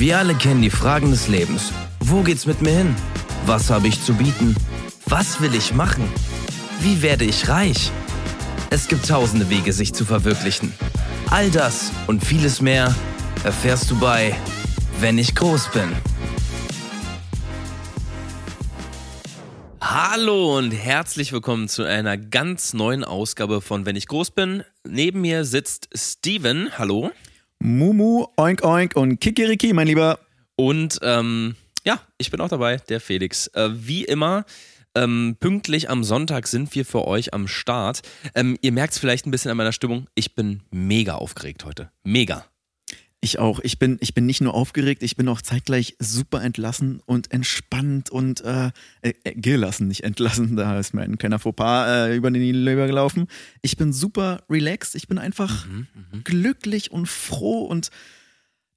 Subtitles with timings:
[0.00, 1.74] Wir alle kennen die Fragen des Lebens.
[1.98, 2.96] Wo geht's mit mir hin?
[3.44, 4.56] Was habe ich zu bieten?
[5.04, 6.10] Was will ich machen?
[6.80, 7.90] Wie werde ich reich?
[8.70, 10.72] Es gibt tausende Wege, sich zu verwirklichen.
[11.28, 12.94] All das und vieles mehr
[13.44, 14.34] erfährst du bei
[15.00, 15.90] Wenn ich groß bin.
[19.82, 24.64] Hallo und herzlich willkommen zu einer ganz neuen Ausgabe von Wenn ich groß bin.
[24.88, 26.70] Neben mir sitzt Steven.
[26.78, 27.10] Hallo.
[27.62, 30.18] Mumu, Oink Oink und Kikiriki, mein Lieber.
[30.56, 33.48] Und ähm, ja, ich bin auch dabei, der Felix.
[33.48, 34.44] Äh, wie immer,
[34.94, 38.02] ähm, pünktlich am Sonntag sind wir für euch am Start.
[38.34, 40.06] Ähm, ihr merkt es vielleicht ein bisschen an meiner Stimmung.
[40.14, 41.90] Ich bin mega aufgeregt heute.
[42.02, 42.46] Mega.
[43.22, 43.60] Ich auch.
[43.60, 48.08] Ich bin, ich bin nicht nur aufgeregt, ich bin auch zeitgleich super entlassen und entspannt
[48.08, 48.70] und äh,
[49.02, 50.56] äh, gelassen, nicht entlassen.
[50.60, 53.28] Da ist mir ein kleiner Fauxpas äh, über den Leber gelaufen.
[53.60, 54.94] Ich bin super relaxed.
[54.94, 56.20] Ich bin einfach mhm, mh.
[56.24, 57.90] glücklich und froh und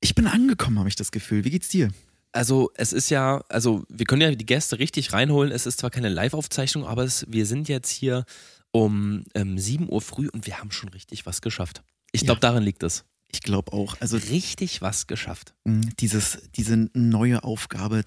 [0.01, 1.45] ich bin angekommen, habe ich das Gefühl.
[1.45, 1.89] Wie geht's dir?
[2.33, 5.53] Also es ist ja, also wir können ja die Gäste richtig reinholen.
[5.53, 8.25] Es ist zwar keine Live-Aufzeichnung, aber es, wir sind jetzt hier
[8.71, 11.83] um ähm, 7 Uhr früh und wir haben schon richtig was geschafft.
[12.11, 12.49] Ich glaube, ja.
[12.49, 13.05] daran liegt es.
[13.33, 13.99] Ich glaube auch.
[13.99, 15.53] Also richtig was geschafft.
[15.65, 18.03] Dieses, diese neue Aufgabe.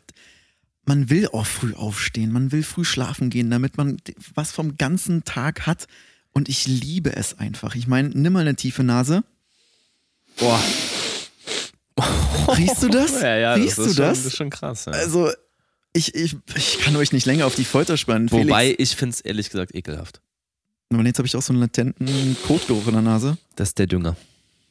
[0.85, 3.97] Man will auch früh aufstehen, man will früh schlafen gehen, damit man
[4.35, 5.89] was vom ganzen Tag hat.
[6.33, 7.75] Und ich liebe es einfach.
[7.75, 9.25] Ich meine, nimm mal eine tiefe Nase.
[10.39, 10.63] Boah.
[12.57, 13.21] Riechst du das?
[13.21, 13.97] Ja, ja, Riechst das du das?
[13.97, 14.85] Schon, das ist schon krass.
[14.85, 14.93] Ja.
[14.93, 15.31] Also,
[15.93, 18.31] ich, ich, ich kann euch nicht länger auf die Folter spannen.
[18.31, 18.83] Wobei, Felix.
[18.83, 20.21] ich finde es ehrlich gesagt ekelhaft.
[20.91, 23.39] Und jetzt habe ich auch so einen latenten Kotgeruch in der Nase.
[23.57, 24.17] Das ist der Dünger.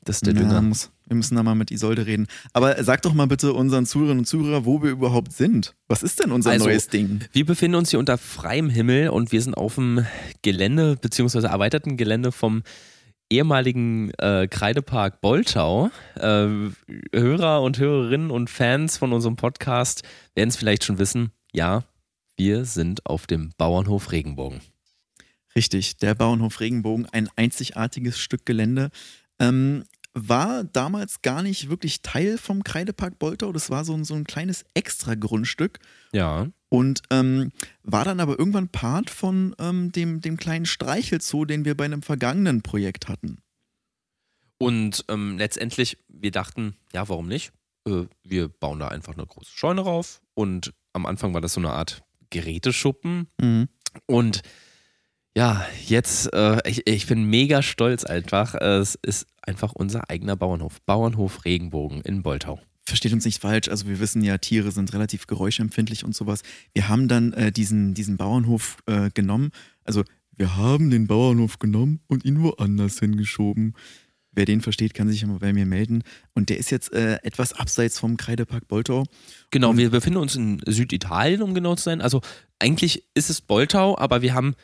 [0.06, 0.62] Das ist der Dünger.
[0.62, 2.28] muss, wir müssen da mal mit Isolde reden.
[2.54, 5.76] Aber sag doch mal bitte unseren Zuhörerinnen und Zuhörern, wo wir überhaupt sind.
[5.88, 7.22] Was ist denn unser also, neues Ding?
[7.32, 10.06] Wir befinden uns hier unter freiem Himmel und wir sind auf dem
[10.44, 12.62] Gelände, beziehungsweise erweiterten Gelände vom
[13.32, 15.90] ehemaligen äh, Kreidepark Boltau.
[16.16, 16.48] Äh,
[17.12, 20.04] Hörer und Hörerinnen und Fans von unserem Podcast
[20.36, 21.32] werden es vielleicht schon wissen.
[21.52, 21.84] Ja,
[22.38, 24.62] wir sind auf dem Bauernhof Regenbogen.
[25.56, 28.92] Richtig, der Bauernhof Regenbogen, ein einzigartiges Stück Gelände.
[29.40, 29.84] Ähm,
[30.16, 33.52] war damals gar nicht wirklich Teil vom Kreidepark Boltau.
[33.52, 35.80] Das war so ein, so ein kleines Extra-Grundstück.
[36.14, 36.48] Ja.
[36.70, 37.52] Und ähm,
[37.84, 42.02] war dann aber irgendwann Part von ähm, dem, dem kleinen Streichelzoo, den wir bei einem
[42.02, 43.40] vergangenen Projekt hatten.
[44.58, 47.52] Und ähm, letztendlich, wir dachten, ja, warum nicht?
[47.86, 50.22] Äh, wir bauen da einfach eine große Scheune rauf.
[50.34, 53.28] Und am Anfang war das so eine Art Geräteschuppen.
[53.40, 53.68] Mhm.
[54.06, 54.44] Und
[55.36, 58.56] ja, jetzt, äh, ich, ich bin mega stolz einfach.
[58.56, 60.82] Es ist einfach unser eigener Bauernhof.
[60.86, 62.60] Bauernhof Regenbogen in Boltau.
[62.86, 66.44] Versteht uns nicht falsch, also wir wissen ja, Tiere sind relativ geräuschempfindlich und sowas.
[66.74, 69.50] Wir haben dann äh, diesen, diesen Bauernhof äh, genommen.
[69.84, 70.04] Also
[70.38, 73.74] wir haben den Bauernhof genommen und ihn woanders hingeschoben.
[74.32, 76.04] Wer den versteht, kann sich immer bei mir melden.
[76.34, 79.06] Und der ist jetzt äh, etwas abseits vom Kreidepark Boltau.
[79.50, 82.02] Genau, und wir befinden uns in Süditalien, um genau zu sein.
[82.02, 82.22] Also
[82.60, 84.56] eigentlich ist es Boltau, aber wir haben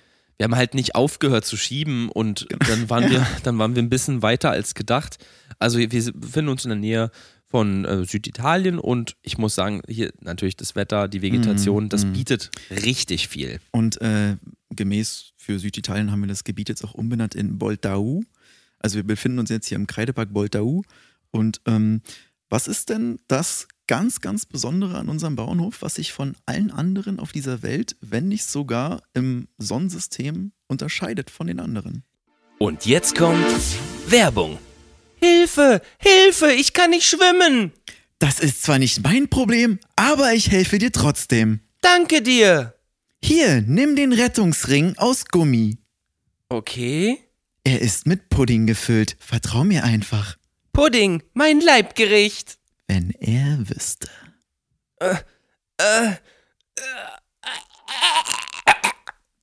[0.41, 2.65] wir haben halt nicht aufgehört zu schieben und genau.
[2.65, 5.23] dann waren wir, dann waren wir ein bisschen weiter als gedacht.
[5.59, 7.11] Also wir befinden uns in der Nähe
[7.45, 12.05] von äh, Süditalien und ich muss sagen, hier natürlich das Wetter, die Vegetation, mm, das
[12.05, 12.13] mm.
[12.13, 13.59] bietet richtig viel.
[13.69, 14.37] Und äh,
[14.71, 18.23] gemäß für Süditalien haben wir das Gebiet jetzt auch umbenannt in Boltau.
[18.79, 20.81] Also wir befinden uns jetzt hier im Kreidepark Boltau.
[21.29, 22.01] Und ähm,
[22.49, 27.19] was ist denn das ganz, ganz Besondere an unserem Bauernhof, was sich von allen anderen
[27.19, 32.03] auf dieser Welt, wenn nicht sogar im Sonnensystem, unterscheidet von den anderen.
[32.59, 33.45] Und jetzt kommt
[34.07, 34.57] Werbung.
[35.15, 37.71] Hilfe, Hilfe, ich kann nicht schwimmen.
[38.19, 41.61] Das ist zwar nicht mein Problem, aber ich helfe dir trotzdem.
[41.81, 42.75] Danke dir.
[43.23, 45.77] Hier, nimm den Rettungsring aus Gummi.
[46.49, 47.17] Okay.
[47.63, 49.15] Er ist mit Pudding gefüllt.
[49.19, 50.37] Vertrau mir einfach.
[50.73, 52.57] Pudding, mein Leibgericht.
[52.93, 54.09] Wenn er wüsste.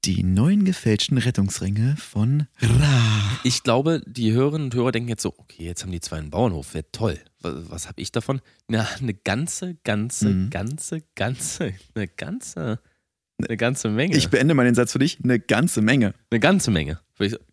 [0.04, 3.40] Die neuen gefälschten Rettungsringe von Ra.
[3.44, 6.28] Ich glaube, die Hörerinnen und Hörer denken jetzt so, okay, jetzt haben die zwei einen
[6.28, 7.18] Bauernhof, wäre toll.
[7.40, 8.42] Was, was habe ich davon?
[8.66, 10.50] Na, eine ganze, ganze, mhm.
[10.50, 12.80] ganze, ganze, eine ganze,
[13.38, 14.16] eine ganze Menge.
[14.16, 16.14] Ich beende meinen Satz für dich, eine ganze Menge.
[16.30, 17.00] Eine ganze Menge.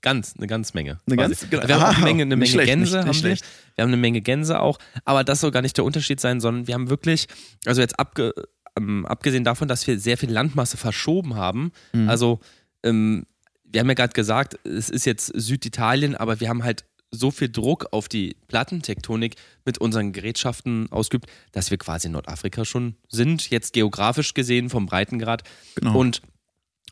[0.02, 1.00] Ganz, eine ganze Menge.
[1.08, 3.04] Eine ganze, wir haben auch eine Menge, eine Menge schlecht, Gänse.
[3.04, 3.76] Nicht, nicht haben wir.
[3.76, 4.80] wir haben eine Menge Gänse auch.
[5.06, 7.28] Aber das soll gar nicht der Unterschied sein, sondern wir haben wirklich,
[7.66, 8.34] also jetzt abge,
[8.78, 12.10] ähm, abgesehen davon, dass wir sehr viel Landmasse verschoben haben, mhm.
[12.10, 12.40] also
[12.84, 13.26] ähm,
[13.64, 16.86] wir haben ja gerade gesagt, es ist jetzt Süditalien, aber wir haben halt
[17.18, 19.36] so viel Druck auf die Plattentektonik
[19.66, 24.86] mit unseren Gerätschaften ausgeübt, dass wir quasi in Nordafrika schon sind, jetzt geografisch gesehen vom
[24.86, 25.44] Breitengrad.
[25.76, 25.98] Genau.
[25.98, 26.22] Und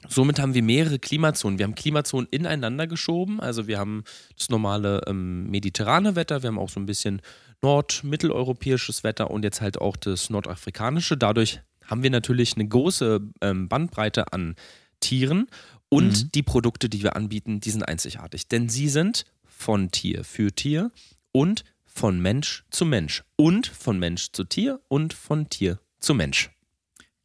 [0.10, 1.60] Somit haben wir mehrere Klimazonen.
[1.60, 3.40] Wir haben Klimazonen ineinander geschoben.
[3.40, 4.04] Also wir haben
[4.38, 7.22] das normale ähm, mediterrane Wetter, wir haben auch so ein bisschen
[7.62, 11.16] nord-mitteleuropäisches Wetter und jetzt halt auch das nordafrikanische.
[11.16, 14.56] Dadurch haben wir natürlich eine große ähm, Bandbreite an
[15.00, 15.48] Tieren
[15.90, 16.32] und mhm.
[16.34, 18.48] die Produkte, die wir anbieten, die sind einzigartig.
[18.48, 19.26] Denn sie sind
[19.64, 20.92] von Tier für Tier
[21.32, 26.50] und von Mensch zu Mensch und von Mensch zu Tier und von Tier zu Mensch.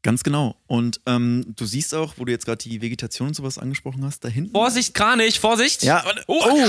[0.02, 0.54] Ganz genau.
[0.68, 4.24] Und ähm, du siehst auch, wo du jetzt gerade die Vegetation und sowas angesprochen hast,
[4.24, 4.52] da hinten.
[4.52, 5.82] Vorsicht, Kranich, Vorsicht!
[5.82, 6.40] Ja, oh!
[6.48, 6.68] oh.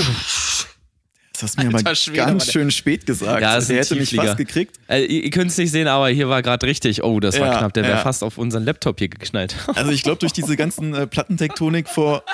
[1.32, 3.40] Das hast du mir aber Schwede, ganz schön spät gesagt.
[3.40, 4.76] Ja, Der hätte mich fast gekriegt.
[4.88, 7.04] Äh, ihr, ihr könnt es nicht sehen, aber hier war gerade richtig.
[7.04, 7.72] Oh, das war ja, knapp.
[7.74, 8.02] Der wäre ja.
[8.02, 9.54] fast auf unseren Laptop hier geknallt.
[9.76, 12.24] Also ich glaube, durch diese ganzen äh, Plattentektonik vor.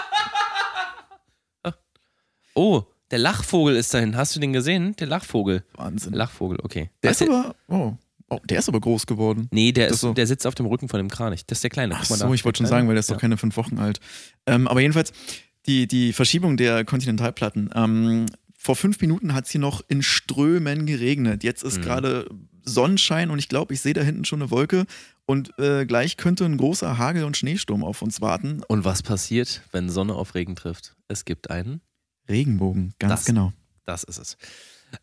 [2.54, 4.16] Oh, der Lachvogel ist dahin.
[4.16, 4.96] Hast du den gesehen?
[4.96, 5.64] Der Lachvogel.
[5.74, 6.12] Wahnsinn.
[6.12, 6.90] Lachvogel, okay.
[7.02, 7.54] Der ist aber.
[7.68, 7.94] Oh.
[8.28, 9.46] Oh, der ist aber groß geworden.
[9.52, 10.12] Nee, der, ist, so.
[10.12, 11.46] der sitzt auf dem Rücken von dem Kranich.
[11.46, 11.94] Das ist der Kleine.
[11.96, 13.14] Ach so, ich wollte schon sagen, weil der ist ja.
[13.14, 14.00] doch keine fünf Wochen alt.
[14.46, 15.12] Ähm, aber jedenfalls,
[15.66, 17.70] die, die Verschiebung der Kontinentalplatten.
[17.72, 18.26] Ähm,
[18.58, 21.44] vor fünf Minuten hat es hier noch in Strömen geregnet.
[21.44, 21.82] Jetzt ist mhm.
[21.82, 22.28] gerade
[22.64, 24.86] Sonnenschein und ich glaube, ich sehe da hinten schon eine Wolke.
[25.24, 28.62] Und äh, gleich könnte ein großer Hagel- und Schneesturm auf uns warten.
[28.66, 30.96] Und was passiert, wenn Sonne auf Regen trifft?
[31.06, 31.80] Es gibt einen
[32.28, 33.52] Regenbogen, ganz das, genau.
[33.84, 34.36] Das ist es.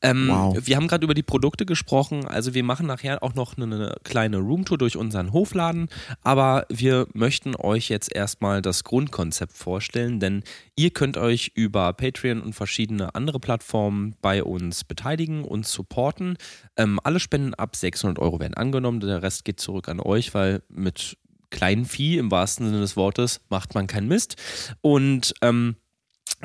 [0.02, 0.58] Ähm, wow.
[0.62, 2.26] Wir haben gerade über die Produkte gesprochen.
[2.26, 5.90] Also wir machen nachher auch noch eine kleine Roomtour durch unseren Hofladen.
[6.22, 10.44] Aber wir möchten euch jetzt erstmal das Grundkonzept vorstellen, denn
[10.76, 16.38] ihr könnt euch über Patreon und verschiedene andere Plattformen bei uns beteiligen und supporten.
[16.78, 19.00] Ähm, alle Spenden ab 600 Euro werden angenommen.
[19.00, 21.18] Der Rest geht zurück an euch, weil mit
[21.50, 24.38] kleinen Vieh im wahrsten Sinne des Wortes macht man keinen Mist.
[24.82, 25.76] Und ähm,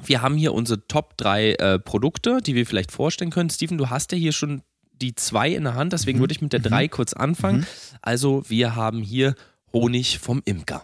[0.05, 3.51] wir haben hier unsere Top 3 äh, Produkte, die wir vielleicht vorstellen können.
[3.51, 4.63] Steven, du hast ja hier schon
[4.93, 6.23] die zwei in der Hand, deswegen mhm.
[6.23, 6.91] würde ich mit der 3 mhm.
[6.91, 7.61] kurz anfangen.
[7.61, 7.67] Mhm.
[8.03, 9.35] Also, wir haben hier
[9.73, 10.83] Honig vom Imker.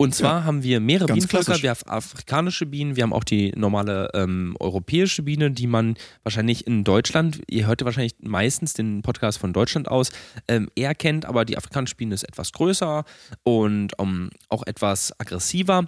[0.00, 1.62] Und zwar ja, haben wir mehrere Bienenvölker.
[1.62, 6.66] Wir haben afrikanische Bienen, wir haben auch die normale ähm, europäische Biene, die man wahrscheinlich
[6.66, 10.10] in Deutschland, ihr hört ja wahrscheinlich meistens den Podcast von Deutschland aus,
[10.48, 13.04] ähm, eher kennt, aber die afrikanische Biene ist etwas größer
[13.42, 15.84] und ähm, auch etwas aggressiver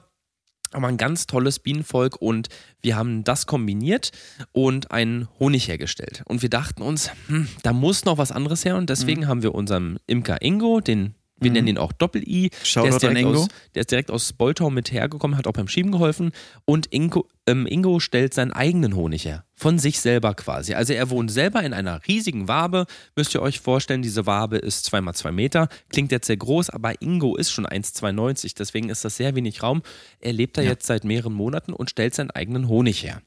[0.73, 2.49] aber ein ganz tolles Bienenvolk und
[2.81, 4.11] wir haben das kombiniert
[4.53, 6.23] und einen Honig hergestellt.
[6.27, 9.29] Und wir dachten uns, hm, da muss noch was anderes her und deswegen mhm.
[9.29, 11.55] haben wir unserem Imker Ingo, den wir mhm.
[11.55, 12.51] nennen ihn auch Doppel-I.
[12.75, 15.93] Der, ist direkt aus, der ist direkt aus Boltau mit hergekommen, hat auch beim Schieben
[15.93, 16.33] geholfen.
[16.65, 19.45] Und Ingo, ähm, Ingo stellt seinen eigenen Honig her.
[19.55, 20.75] Von sich selber quasi.
[20.75, 22.87] Also er wohnt selber in einer riesigen Wabe.
[23.17, 25.69] Müsst ihr euch vorstellen, diese Wabe ist 2x2 Meter.
[25.89, 28.55] Klingt jetzt sehr groß, aber Ingo ist schon 1,92.
[28.59, 29.83] Deswegen ist das sehr wenig Raum.
[30.21, 30.71] Er lebt da ja.
[30.71, 33.23] jetzt seit mehreren Monaten und stellt seinen eigenen Honig her.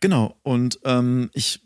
[0.00, 0.36] Genau.
[0.42, 1.60] Und ähm, ich,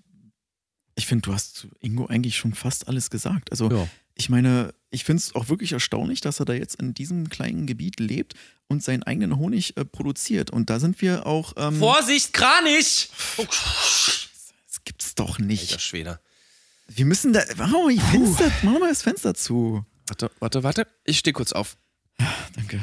[0.94, 3.50] ich finde, du hast zu Ingo eigentlich schon fast alles gesagt.
[3.50, 3.88] Also ja.
[4.14, 7.66] ich meine, ich finde es auch wirklich erstaunlich, dass er da jetzt in diesem kleinen
[7.66, 8.34] Gebiet lebt
[8.68, 10.50] und seinen eigenen Honig äh, produziert.
[10.50, 11.54] Und da sind wir auch.
[11.56, 13.10] Ähm Vorsicht, Kranich!
[13.36, 13.44] Oh.
[13.44, 15.72] Das gibt's doch nicht.
[15.72, 16.20] Alter Schwede.
[16.88, 17.40] Wir müssen da.
[17.56, 19.84] Wow, die Fenster, mach mal das Fenster zu.
[20.06, 20.86] Warte, warte, warte.
[21.04, 21.76] Ich stehe kurz auf.
[22.18, 22.82] Ja, danke.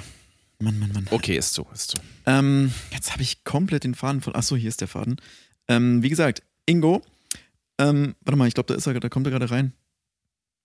[0.60, 1.08] Mann, Mann, Mann.
[1.10, 1.98] Okay, ist so, ist so.
[2.26, 4.36] Ähm, jetzt habe ich komplett den Faden von.
[4.36, 5.18] Achso, hier ist der Faden.
[5.68, 7.02] Ähm, wie gesagt, Ingo.
[7.78, 9.74] Ähm, warte mal, ich glaube, da ist er, da kommt er gerade rein.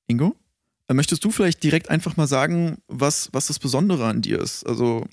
[0.06, 0.36] Ingo?
[0.90, 4.66] Äh, möchtest du vielleicht direkt einfach mal sagen, was, was das Besondere an dir ist?
[4.66, 5.06] Also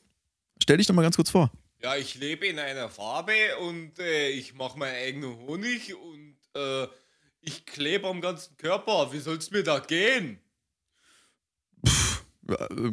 [0.61, 1.51] stell dich doch mal ganz kurz vor.
[1.83, 6.87] Ja, ich lebe in einer Farbe und äh, ich mache meinen eigenen Honig und äh,
[7.41, 9.13] ich klebe am ganzen Körper.
[9.13, 10.39] Wie soll es mir da gehen?
[11.85, 12.91] Pff, äh,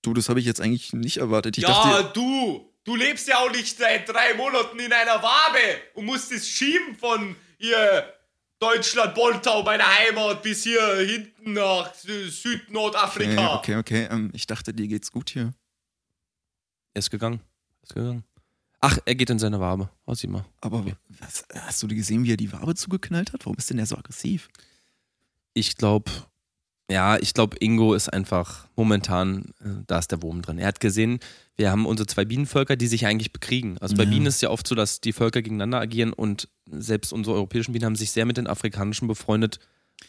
[0.00, 1.58] du, das habe ich jetzt eigentlich nicht erwartet.
[1.58, 2.72] Ich ja, dachte, du!
[2.84, 5.58] Du lebst ja auch nicht seit drei Monaten in einer Wabe
[5.94, 8.15] und musst es schieben von ihr
[8.58, 13.56] Deutschland, Boltau, meine Heimat, bis hier hinten nach Süd-Nordafrika.
[13.56, 14.08] Okay, okay, okay.
[14.10, 15.52] Ähm, ich dachte, dir geht's gut hier.
[16.94, 17.40] Er ist gegangen.
[17.80, 18.24] Er ist gegangen.
[18.80, 19.90] Ach, er geht in seine Wabe.
[20.06, 20.44] Oh, sieh mal.
[20.60, 20.94] Aber okay.
[21.08, 23.44] was, hast du gesehen, wie er die Wabe zugeknallt hat?
[23.44, 24.48] Warum ist denn er so aggressiv?
[25.52, 26.10] Ich glaube,
[26.90, 30.58] ja, ich glaube, Ingo ist einfach momentan, äh, da ist der Wurm drin.
[30.58, 31.18] Er hat gesehen,
[31.56, 33.76] wir haben unsere zwei Bienenvölker, die sich eigentlich bekriegen.
[33.78, 34.10] Also bei ja.
[34.10, 37.72] Bienen ist es ja oft so, dass die Völker gegeneinander agieren und selbst unsere europäischen
[37.72, 39.58] Bienen haben sich sehr mit den afrikanischen befreundet.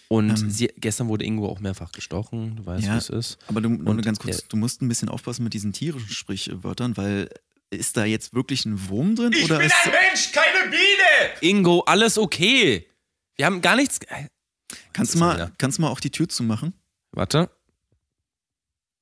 [0.10, 3.38] Und ähm, sie, gestern wurde Ingo auch mehrfach gestochen, du weißt, ja, wie es ist.
[3.48, 7.30] Aber du, und, ganz kurz, du musst ein bisschen aufpassen mit diesen tierischen Sprichwörtern, weil
[7.70, 9.34] ist da jetzt wirklich ein Wurm drin?
[9.34, 11.32] Ich oder bin ein Mensch, keine Biene!
[11.42, 12.86] Ingo, alles okay.
[13.36, 14.00] Wir haben gar nichts.
[14.94, 16.74] Kannst du, mal, kannst du mal auch die Tür zumachen?
[17.12, 17.50] Warte.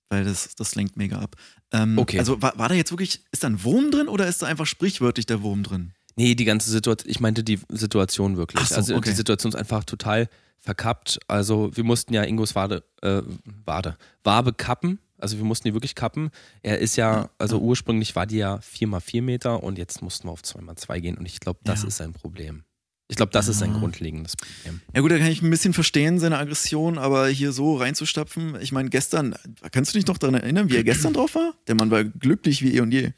[0.10, 1.36] Weil das, das lenkt mega ab.
[1.72, 2.19] Ähm, okay.
[2.19, 4.65] Also war, war da jetzt wirklich, ist da ein Wurm drin oder ist da einfach
[4.67, 5.93] sprichwörtlich der Wurm drin?
[6.15, 8.67] Nee, die ganze Situation, ich meinte die Situation wirklich.
[8.67, 9.10] So, also okay.
[9.10, 10.29] die Situation ist einfach total
[10.60, 11.19] verkappt.
[11.27, 13.22] Also wir mussten ja Ingos Wade, äh,
[13.65, 15.00] Wade, Wabe kappen.
[15.17, 16.29] Also wir mussten die wirklich kappen.
[16.62, 20.41] Er ist ja, also ursprünglich war die ja 4x4 Meter und jetzt mussten wir auf
[20.41, 21.88] 2x2 gehen und ich glaube, das Ja.
[21.88, 22.63] ist sein Problem.
[23.08, 23.78] Ich glaube, das ist sein Ja.
[23.80, 24.82] grundlegendes Problem.
[24.94, 28.72] Ja gut, da kann ich ein bisschen verstehen, seine Aggression, aber hier so reinzustapfen, ich
[28.72, 29.36] meine, gestern,
[29.72, 31.54] kannst du dich noch daran erinnern, wie er gestern drauf war?
[31.68, 33.12] Der Mann war glücklich wie eh und je.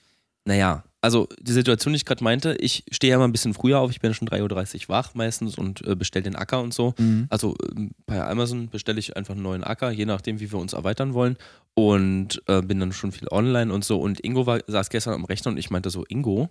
[0.43, 3.79] Naja, also die Situation, die ich gerade meinte, ich stehe ja mal ein bisschen früher
[3.79, 6.93] auf, ich bin schon 3.30 Uhr wach meistens und äh, bestelle den Acker und so.
[6.97, 7.27] Mhm.
[7.29, 10.73] Also ähm, bei Amazon bestelle ich einfach einen neuen Acker, je nachdem, wie wir uns
[10.73, 11.37] erweitern wollen.
[11.75, 13.99] Und äh, bin dann schon viel online und so.
[14.01, 16.49] Und Ingo war, saß gestern am Rechner und ich meinte so, Ingo,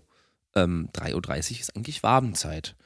[0.55, 1.15] ähm, 3.30
[1.55, 2.77] Uhr ist eigentlich Wabenzeit.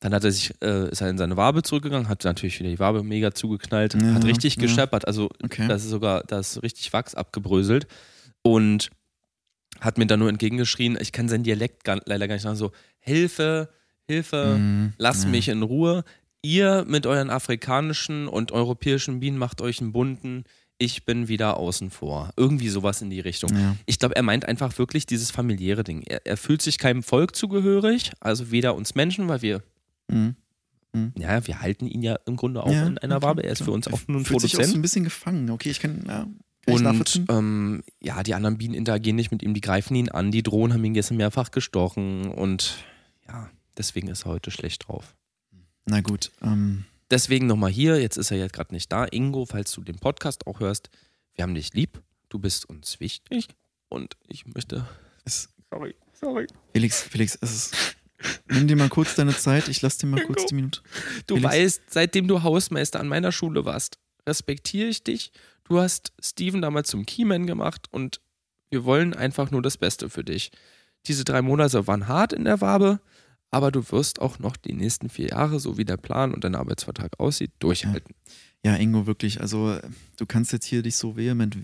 [0.00, 2.78] Dann hat er sich, äh, ist er in seine Wabe zurückgegangen, hat natürlich wieder die
[2.78, 4.62] Wabe mega zugeknallt, Ja, hat richtig ja.
[4.62, 5.66] gescheppert, also Okay.
[5.68, 7.86] da ist sogar, da ist richtig Wachs abgebröselt
[8.42, 8.90] und
[9.80, 12.72] hat mir dann nur entgegengeschrien, ich kann seinen Dialekt gar, leider gar nicht sagen, so,
[12.98, 13.68] Hilfe,
[14.06, 14.92] Hilfe, Mhm.
[14.98, 15.30] lasst Ja.
[15.30, 16.04] mich in Ruhe.
[16.42, 20.44] Ihr mit euren afrikanischen und europäischen Bienen macht euch einen bunten,
[20.78, 22.30] ich bin wieder außen vor.
[22.36, 23.50] Irgendwie sowas in die Richtung.
[23.56, 23.76] Ja.
[23.86, 26.02] Ich glaube, er meint einfach wirklich dieses familiäre Ding.
[26.02, 29.62] Er, er fühlt sich keinem Volk zugehörig, also weder uns Menschen, weil wir,
[30.08, 31.12] Mhm.
[31.18, 33.42] ja, wir halten ihn ja im Grunde auch Ja, in einer okay, Wabe.
[33.44, 33.66] Er ist klar.
[33.66, 34.78] für uns auch nur ein Fühlt sich auch so Produzent.
[34.78, 35.50] ein bisschen gefangen.
[35.50, 36.26] Okay, ich kann, ja,
[36.66, 40.30] kann Und ähm, ja, die anderen Bienen interagieren nicht mit ihm, die greifen ihn an,
[40.30, 42.78] die Drohnen haben ihn gestern mehrfach gestochen und
[43.28, 45.14] ja, deswegen ist er heute schlecht drauf.
[45.84, 49.04] Na gut, ähm, Deswegen nochmal hier, jetzt ist er jetzt gerade nicht da.
[49.04, 50.90] Ingo, falls du den Podcast auch hörst,
[51.34, 53.46] wir haben dich lieb, du bist uns wichtig
[53.88, 54.88] und ich möchte.
[55.24, 56.46] es, Sorry, sorry.
[56.72, 57.96] Felix, Felix, es ist,
[58.48, 60.80] nimm dir mal kurz deine Zeit, ich lass dir mal kurz die Minute.
[61.26, 61.52] Du Felix?
[61.52, 65.32] weißt, seitdem du Hausmeister an meiner Schule warst, respektiere ich dich.
[65.64, 68.20] Du hast Steven damals zum Keyman gemacht und
[68.70, 70.50] wir wollen einfach nur das Beste für dich.
[71.06, 73.00] Diese drei Monate waren hart in der Wabe,
[73.50, 76.54] aber du wirst auch noch die nächsten vier Jahre, so wie der Plan und dein
[76.54, 78.14] Arbeitsvertrag aussieht, durchhalten.
[78.64, 79.40] Ja, Ingo, wirklich.
[79.40, 79.78] Also,
[80.16, 81.56] du kannst jetzt hier dich so vehement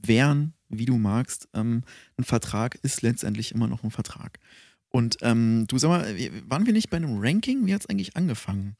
[0.00, 1.48] wehren, wie du magst.
[1.54, 1.82] Ähm,
[2.16, 4.38] ein Vertrag ist letztendlich immer noch ein Vertrag.
[4.98, 6.04] Und ähm, du sag mal,
[6.48, 7.66] waren wir nicht bei einem Ranking?
[7.66, 8.74] Wie hat es eigentlich angefangen?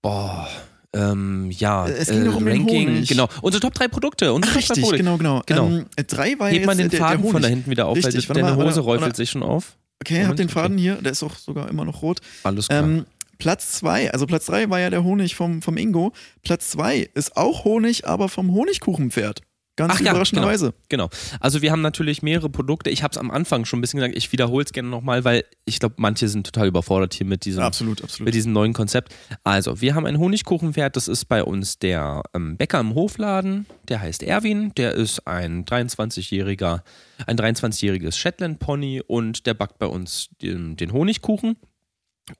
[0.00, 0.48] Boah.
[0.94, 3.28] Ähm, ja, Äh, es ging doch um den Ranking, genau.
[3.42, 4.32] Unsere Top 3 Produkte.
[4.32, 4.96] Unsere Ach, Top 3 richtig, Produkte.
[5.04, 5.42] genau, genau.
[5.44, 5.66] Genau.
[5.66, 7.84] Ähm, äh, drei war ja Heb mal jetzt den der, Faden von da hinten wieder
[7.86, 9.16] auf, Richtig, weil deine mal, Hose räufelt warte.
[9.16, 9.76] sich schon auf.
[10.00, 10.54] Okay, hab Moment, den okay.
[10.54, 12.20] Faden hier, der ist auch sogar immer noch rot.
[12.42, 12.84] Alles klar.
[12.84, 13.04] Ähm,
[13.36, 16.12] Platz zwei, also Platz drei war ja der Honig vom, vom Ingo.
[16.42, 19.42] Platz zwei ist auch Honig, aber vom Honigkuchenpferd.
[19.88, 20.74] Ganz Ach ja, überraschenderweise.
[20.88, 21.08] Genau.
[21.40, 22.90] Also wir haben natürlich mehrere Produkte.
[22.90, 25.44] Ich habe es am Anfang schon ein bisschen gesagt, ich wiederhole es gerne nochmal, weil
[25.64, 28.26] ich glaube, manche sind total überfordert hier mit diesem, Absolut, absolut.
[28.26, 29.14] mit diesem neuen Konzept.
[29.44, 34.00] Also, wir haben ein Honigkuchenpferd, das ist bei uns der ähm, Bäcker im Hofladen, der
[34.00, 36.82] heißt Erwin, der ist ein 23-jähriger,
[37.26, 41.56] ein 23-jähriges Shetland Pony und der backt bei uns den, den Honigkuchen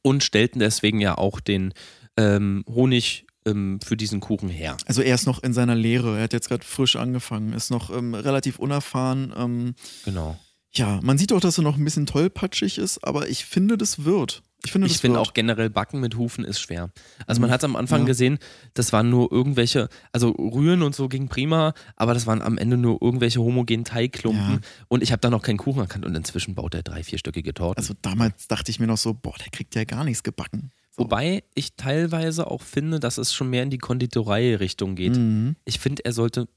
[0.03, 1.73] und stellt deswegen ja auch den
[2.17, 4.77] ähm, Honig ähm, für diesen Kuchen her.
[4.87, 7.91] Also er ist noch in seiner Lehre, er hat jetzt gerade frisch angefangen, ist noch
[7.97, 9.33] ähm, relativ unerfahren.
[9.37, 10.39] Ähm, Genau.
[10.73, 14.05] ja, man sieht auch, dass er noch ein bisschen tollpatschig ist, aber ich finde, das
[14.05, 14.43] wird.
[14.65, 16.91] Ich finde, Ich finde auch generell Backen mit Hufen ist schwer.
[17.27, 18.07] Also man hat am Anfang Ja.
[18.07, 18.39] gesehen,
[18.75, 22.77] das waren nur irgendwelche, also Rühren und so ging prima, aber das waren am Ende
[22.77, 24.61] nur irgendwelche homogenen Teigklumpen Ja.
[24.87, 27.81] und ich habe da noch keinen Kuchen erkannt und inzwischen baut er drei, vierstöckige Torten.
[27.83, 30.71] Also damals dachte ich mir noch so, boah, der kriegt ja gar nichts gebacken.
[30.95, 31.05] So.
[31.05, 35.17] Wobei ich teilweise auch finde, dass es schon mehr in die Konditorei-Richtung geht.
[35.17, 35.57] Mhm.
[35.65, 36.49] Ich finde, er sollte,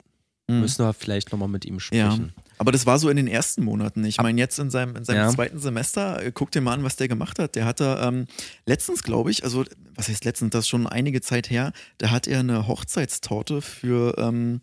[0.50, 0.60] Mhm.
[0.60, 2.34] müssen wir vielleicht nochmal mit ihm Ja, sprechen.
[2.58, 4.04] aber das war so in den ersten Monaten.
[4.04, 5.30] Ich meine, jetzt in seinem, in seinem Ja.
[5.30, 7.56] zweiten Semester, äh, guck dir mal an, was der gemacht hat.
[7.56, 8.28] Der hatte ähm,
[8.66, 9.64] letztens, glaube ich, also
[9.96, 14.16] was heißt letztens, das ist schon einige Zeit her, da hat er eine Hochzeitstorte für,
[14.20, 14.60] ähm,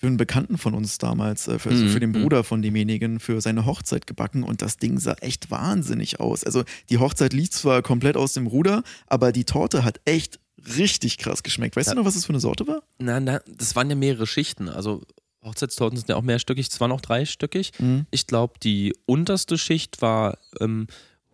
[0.00, 2.22] für einen Bekannten von uns damals, äh, für, also Mhm, für den mhm.
[2.22, 6.42] Bruder von demjenigen, für seine Hochzeit gebacken und das Ding sah echt wahnsinnig aus.
[6.42, 10.40] Also die Hochzeit lief zwar komplett aus dem Ruder, aber die Torte hat echt
[10.78, 11.76] richtig krass geschmeckt.
[11.76, 11.94] Weißt Ja.
[11.94, 12.82] du noch, was das für eine Sorte war?
[12.98, 14.70] Na, na, das waren ja mehrere Schichten.
[14.70, 15.02] Also
[15.44, 17.72] Hochzeitstorten sind ja auch mehrstöckig, es waren auch dreistöckig.
[17.78, 18.06] Mhm.
[18.10, 20.86] Ich glaube, die unterste Schicht war ähm,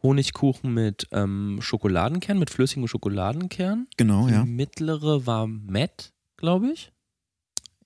[0.02, 3.86] Honigkuchen mit ähm, Schokoladenkern, mit flüssigem Schokoladenkern.
[3.96, 4.42] Genau, ja.
[4.42, 6.92] Die mittlere war Matt, glaube ich.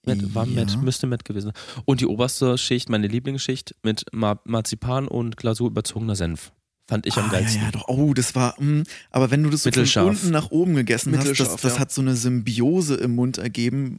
[0.06, 0.64] Matt, war Ja.
[0.78, 1.82] Müsste Matt gewesen sein.
[1.84, 6.52] Und die oberste Schicht, meine Lieblingsschicht, mit Ma Marzipan und Glasur überzogener Senf.
[6.88, 7.62] Fand ich am ah, ja, geilsten.
[7.62, 7.86] ja, doch.
[7.86, 8.56] Oh, das war.
[8.58, 11.78] Mh, aber wenn du das so von unten nach oben gegessen hast, das, das ja.
[11.78, 13.98] hat so eine Symbiose im Mund ergeben.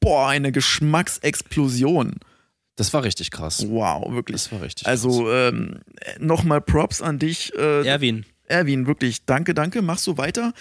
[0.00, 2.16] Boah, eine Geschmacksexplosion.
[2.74, 3.64] Das war richtig krass.
[3.68, 4.42] Wow, wirklich.
[4.42, 5.82] Das war richtig Also ähm,
[6.18, 7.86] nochmal Props an dich, äh, krass.
[7.86, 8.26] Erwin.
[8.46, 9.24] Erwin, wirklich.
[9.24, 9.80] Danke, danke.
[9.80, 10.52] Mach so weiter.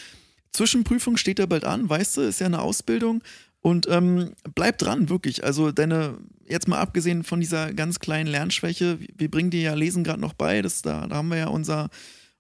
[0.52, 3.24] Zwischenprüfung steht ja bald an, weißt du, ist ja eine Ausbildung.
[3.62, 5.44] Und ähm, bleib dran, wirklich.
[5.44, 10.04] Also deine, jetzt mal abgesehen von dieser ganz kleinen Lernschwäche, wir bringen dir ja Lesen
[10.04, 10.62] gerade noch bei.
[10.62, 11.90] Das, da, da haben wir ja unser,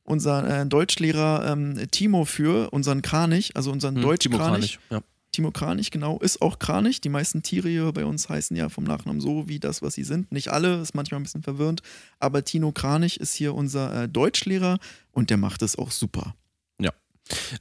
[0.03, 4.79] unser äh, Deutschlehrer ähm, Timo für, unseren Kranich, also unseren Hm, Deutsch Timo Kranich.
[4.87, 5.03] Kranich.
[5.03, 5.03] Ja.
[5.31, 6.99] Timo Kranich, genau, ist auch Kranich.
[6.99, 10.03] Die meisten Tiere hier bei uns heißen ja vom Nachnamen so wie das, was sie
[10.03, 10.31] sind.
[10.31, 11.81] Nicht alle, ist manchmal ein bisschen verwirrend.
[12.19, 14.79] Aber Tino Kranich ist hier unser äh, Deutschlehrer
[15.11, 16.35] und der macht es auch super.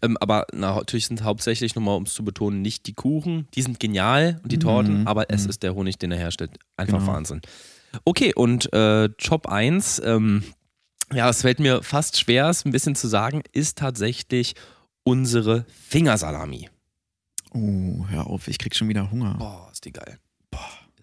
[0.03, 3.49] Ähm, aber na, natürlich sind hauptsächlich, nochmal um es zu betonen, nicht die Kuchen.
[3.55, 5.07] Die sind genial und die Torten, Mhm.
[5.07, 5.51] aber es Mhm.
[5.51, 6.53] ist der Honig, den er herstellt.
[6.77, 7.13] Einfach Genau.
[7.13, 7.41] Wahnsinn.
[8.05, 10.45] Okay, und äh, Job 1, ähm,
[11.13, 14.55] ja, es fällt mir fast schwer, es ein bisschen zu sagen, ist tatsächlich
[15.03, 16.69] unsere Fingersalami.
[17.53, 19.35] Oh, hör auf, ich krieg schon wieder Hunger.
[19.39, 20.19] Boah, ist die geil.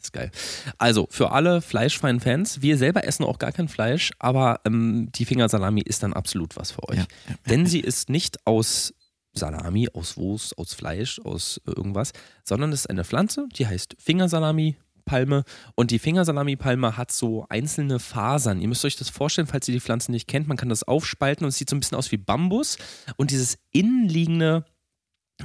[0.07, 0.31] Ist geil.
[0.77, 5.81] Also, für alle Fleischfein-Fans, wir selber essen auch gar kein Fleisch, aber ähm, die Fingersalami
[5.81, 6.97] ist dann absolut was für euch.
[6.99, 8.93] Ja, ja, Denn sie ist nicht aus
[9.33, 12.13] Salami, aus Wurst, aus Fleisch, aus äh, irgendwas,
[12.45, 14.77] sondern es ist eine Pflanze, die heißt Fingersalami.
[15.03, 15.43] Palme
[15.75, 18.59] und die Fingersalami-Palme hat so einzelne Fasern.
[18.59, 20.49] Ihr müsst euch das vorstellen, falls ihr die Pflanze nicht kennt.
[20.49, 22.77] Man kann das aufspalten und es sieht so ein bisschen aus wie Bambus.
[23.15, 24.65] Und dieses innenliegende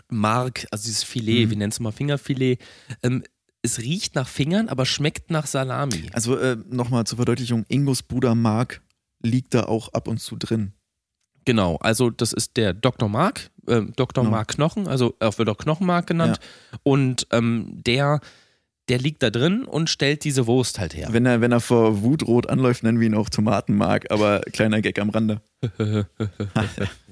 [0.09, 1.50] Mark, also dieses Filet, Mhm.
[1.50, 2.59] wir nennen es mal Fingerfilet,
[3.04, 3.23] ähm,
[3.62, 6.11] es riecht nach Fingern, aber schmeckt nach Salami.
[6.12, 8.83] Also äh, nochmal zur Verdeutlichung, Ingos Bruder Mark
[9.23, 10.73] liegt da auch ab und zu drin.
[11.45, 13.09] Genau, also das ist der Dr.
[13.09, 14.25] Mark, äh, Dr.
[14.25, 14.37] Genau.
[14.37, 16.38] Mark Knochen, also auch wird auch Knochenmark genannt.
[16.83, 18.21] Und ähm, der,
[18.88, 21.09] der liegt da drin und stellt diese Wurst halt her.
[21.11, 24.81] Wenn er, wenn er vor Wut rot anläuft, nennen wir ihn auch Tomatenmark, aber kleiner
[24.83, 25.40] Gag am Rande.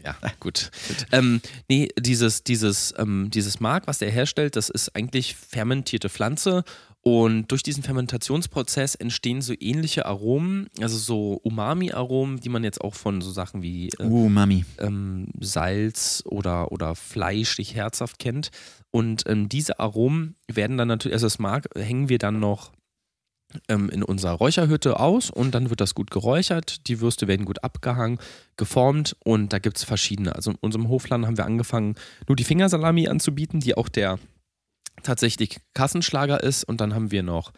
[0.04, 0.70] Ja, gut.
[1.12, 6.64] ähm, nee, dieses, dieses, ähm, dieses Mark, was der herstellt, das ist eigentlich fermentierte Pflanze.
[7.02, 12.94] Und durch diesen Fermentationsprozess entstehen so ähnliche Aromen, also so Umami-Aromen, die man jetzt auch
[12.94, 14.66] von so Sachen wie äh, Oh, Mami.
[14.78, 18.50] ähm, Salz oder, oder fleischig herzhaft kennt.
[18.90, 22.70] Und ähm, diese Aromen werden dann natürlich, also das Mark hängen wir dann noch
[23.88, 26.86] in unserer Räucherhütte aus und dann wird das gut geräuchert.
[26.88, 28.18] Die Würste werden gut abgehangen,
[28.56, 30.34] geformt und da gibt es verschiedene.
[30.36, 31.96] Also in unserem Hofladen haben wir angefangen,
[32.28, 34.18] nur die Fingersalami anzubieten, die auch der
[35.02, 36.64] tatsächlich Kassenschlager ist.
[36.64, 37.52] Und dann haben wir noch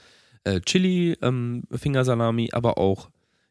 [0.45, 1.65] äh, Chili, ähm,
[2.53, 3.11] aber auch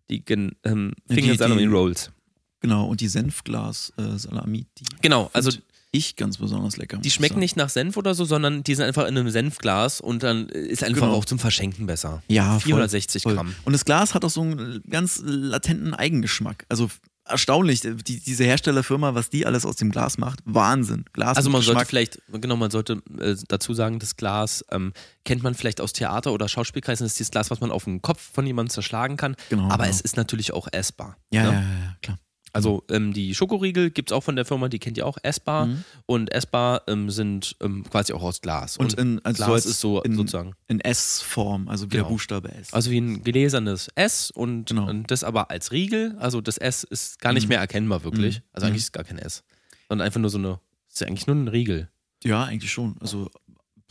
[0.10, 2.12] die ähm, Die- die- Fingersalami Rolls.
[2.60, 5.52] Genau, und die Senfglas-Salami, die Genau, also
[5.92, 6.98] ich ganz besonders lecker.
[6.98, 10.24] Die schmecken nicht nach Senf oder so, sondern die sind einfach in einem Senfglas und
[10.24, 11.14] dann ist einfach Genau.
[11.14, 12.24] auch zum Verschenken besser.
[12.27, 13.36] Ja, voll, 460 voll.
[13.36, 13.56] Gramm.
[13.66, 16.66] Und das Glas hat auch so einen ganz latenten Eigengeschmack.
[16.70, 16.90] Also
[17.25, 21.06] erstaunlich, die, diese Herstellerfirma, was die alles aus dem Glas macht, Wahnsinn.
[21.14, 21.88] Glas Also man sollte Geschmack.
[21.88, 26.34] vielleicht, genau, man sollte äh, dazu sagen, das Glas ähm, kennt man vielleicht aus Theater
[26.34, 29.36] oder Schauspielkreisen, das ist dieses Glas, was man auf den Kopf von jemandem zerschlagen kann.
[29.50, 29.90] Genau, aber genau.
[29.96, 31.18] es ist natürlich auch essbar.
[31.32, 31.48] Ja, ne?
[31.50, 32.18] ja, ja, ja, klar.
[32.53, 35.68] Also ähm, die Schokoriegel gibt es auch von der Firma, die kennt ihr auch, essbar.
[35.68, 35.83] Mhm.
[36.05, 38.75] Und essbar ähm, sind ähm, quasi auch aus Glas.
[38.77, 40.53] Und in, also Glas so ist so in, sozusagen.
[40.68, 42.03] in S-Form, also wie Genau.
[42.03, 42.74] der Buchstabe S.
[42.74, 44.90] Also wie ein gläsernes S und, Genau.
[44.90, 46.16] und das aber als Riegel.
[46.20, 47.50] Also das S ist gar nicht Mhm.
[47.50, 48.40] mehr erkennbar wirklich.
[48.40, 48.44] Mhm.
[48.53, 48.77] Also eigentlich Mhm.
[48.79, 49.44] ist es gar kein S.
[49.87, 50.59] Sondern einfach nur so eine,
[50.90, 51.90] ist ja eigentlich nur ein Riegel.
[52.24, 52.96] ja, eigentlich schon.
[53.00, 53.29] Also,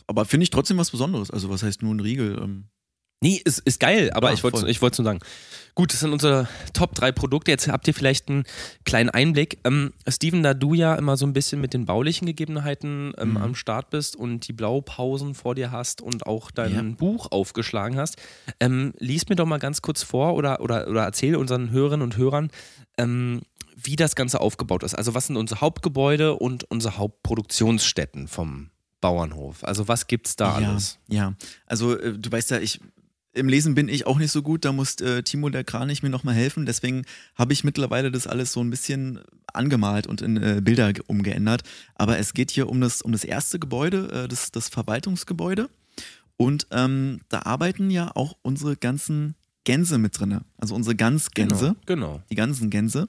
[0.07, 1.31] aber finde ich trotzdem was Besonderes.
[1.31, 2.37] Also, was heißt nur ein Riegel?
[3.23, 4.69] Nee, ist, ist geil, aber Ja, ich wollte voll.
[4.69, 5.19] ich wollte nur sagen.
[5.75, 7.49] Gut, das sind unsere Top 3 Produkte.
[7.51, 8.43] Jetzt habt ihr vielleicht einen
[8.83, 9.59] kleinen Einblick.
[9.63, 13.37] Ähm, Steven, da du ja immer so ein bisschen mit den baulichen Gegebenheiten ähm, Mhm.
[13.37, 16.81] am Start bist und die Blaupausen vor dir hast und auch dein Ja.
[16.97, 18.17] Buch aufgeschlagen hast,
[18.59, 22.17] ähm, lies mir doch mal ganz kurz vor oder, oder, oder erzähl unseren Hörerinnen und
[22.17, 22.49] Hörern,
[22.97, 23.41] ähm,
[23.77, 24.95] wie das Ganze aufgebaut ist.
[24.95, 29.63] Also was sind unsere Hauptgebäude und unsere Hauptproduktionsstätten vom Bauernhof?
[29.63, 30.99] Also was gibt's da ja, alles?
[31.07, 31.33] Ja,
[31.65, 32.81] also äh, du weißt ja, ich
[33.33, 36.09] im Lesen bin ich auch nicht so gut, da muss äh, Timo der Kranich mir
[36.09, 36.65] nochmal helfen.
[36.65, 37.03] Deswegen
[37.35, 39.19] habe ich mittlerweile das alles so ein bisschen
[39.53, 41.61] angemalt und in äh, Bilder ge- umgeändert.
[41.95, 45.69] Aber es geht hier um das, um das erste Gebäude, äh, das, das Verwaltungsgebäude.
[46.37, 50.41] Und ähm, da arbeiten ja auch unsere ganzen Gänse mit drin.
[50.57, 52.07] Also unsere Ganzgänse, Genau.
[52.07, 52.23] genau.
[52.31, 53.07] die ganzen Gänse.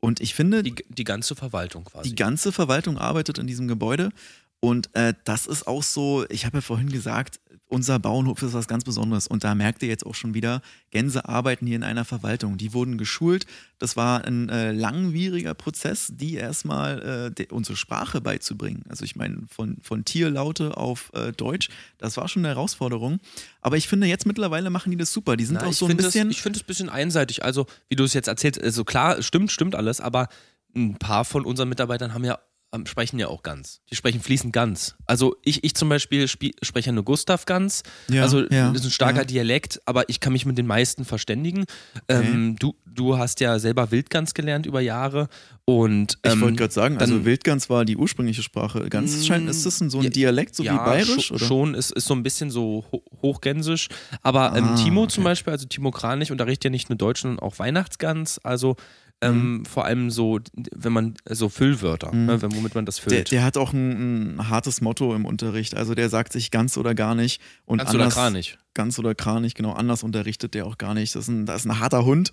[0.00, 2.08] Und ich finde, Die, die ganze Verwaltung quasi.
[2.10, 4.10] die ganze Verwaltung arbeitet in diesem Gebäude.
[4.60, 8.68] Und äh, das ist auch so, ich habe ja vorhin gesagt, unser Bauernhof ist was
[8.68, 9.26] ganz Besonderes.
[9.26, 12.56] Und da merkt ihr jetzt auch schon wieder, Gänse arbeiten hier in einer Verwaltung.
[12.56, 13.46] Die wurden geschult.
[13.78, 18.84] Das war ein äh, langwieriger Prozess, die erstmal äh, unsere Sprache beizubringen.
[18.88, 23.18] Also ich meine, von, von Tierlaute auf äh, Deutsch, das war schon eine Herausforderung.
[23.60, 25.36] Aber ich finde, jetzt mittlerweile machen die das super.
[25.36, 26.28] Die sind Na, auch ich so ein finde bisschen.
[26.28, 27.44] Das, ich finde es ein bisschen einseitig.
[27.44, 30.28] Also, wie du es jetzt erzählst, also klar, stimmt, stimmt alles, aber
[30.74, 32.38] ein paar von unseren Mitarbeitern haben ja
[32.84, 33.80] sprechen ja auch ganz.
[33.90, 34.96] Die sprechen fließend ganz.
[35.06, 37.82] Also ich, ich zum Beispiel spie- spreche ja nur Gustav ganz.
[38.10, 39.24] Ja, also ja, das ist ein starker ja.
[39.24, 41.64] Dialekt, aber ich kann mich mit den meisten verständigen.
[42.08, 45.28] Ähm, du, du hast ja selber Wildgans gelernt über Jahre
[45.64, 48.88] und ich ähm, wollte gerade sagen, also dann- Wildgans war die ursprüngliche Sprache.
[48.90, 51.30] Ganz scheint, ist das ein, so ein Dialekt, so wie bayerisch?
[51.32, 51.44] oder?
[51.44, 53.88] schon, ist, ist so ein bisschen so ho hochgänsisch.
[54.22, 55.12] Aber ähm, Ah, Timo okay.
[55.14, 58.38] zum Beispiel, also Timo Kranich, unterrichtet ja nicht nur Deutsch, sondern auch Weihnachtsgans.
[58.44, 58.76] Also
[59.22, 60.40] Ähm, Vor allem so,
[60.74, 62.26] wenn man so Füllwörter, Mhm.
[62.26, 63.30] ne, womit man das Der, füllt.
[63.32, 65.74] der hat auch ein, ein hartes Motto im Unterricht.
[65.74, 67.40] Also der sagt sich ganz oder gar nicht.
[67.64, 68.58] Und Ganz oder anders, Kranich.
[68.74, 69.72] Ganz oder Kranich, genau.
[69.72, 71.14] Anders unterrichtet der auch gar nicht.
[71.14, 72.32] Das ist ein, das ist ein harter Hund.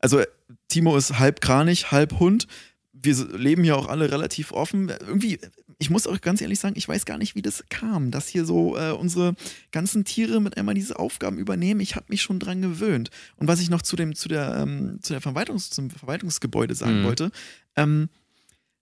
[0.00, 0.20] Also
[0.68, 2.48] Timo ist halb Kranich, halb Hund.
[2.92, 4.88] Wir leben ja auch alle relativ offen.
[4.88, 5.38] Irgendwie,
[5.78, 8.44] ich muss auch ganz ehrlich sagen, ich weiß gar nicht, wie das kam, dass hier
[8.46, 9.34] so äh, unsere
[9.72, 11.80] ganzen Tiere mit einmal diese Aufgaben übernehmen.
[11.80, 13.10] Ich habe mich schon dran gewöhnt.
[13.36, 17.00] Und was ich noch zu dem, zu der, ähm, zu der Verwaltungs, zum Verwaltungsgebäude sagen
[17.00, 17.04] Mhm.
[17.04, 17.30] wollte,
[17.76, 18.08] ähm,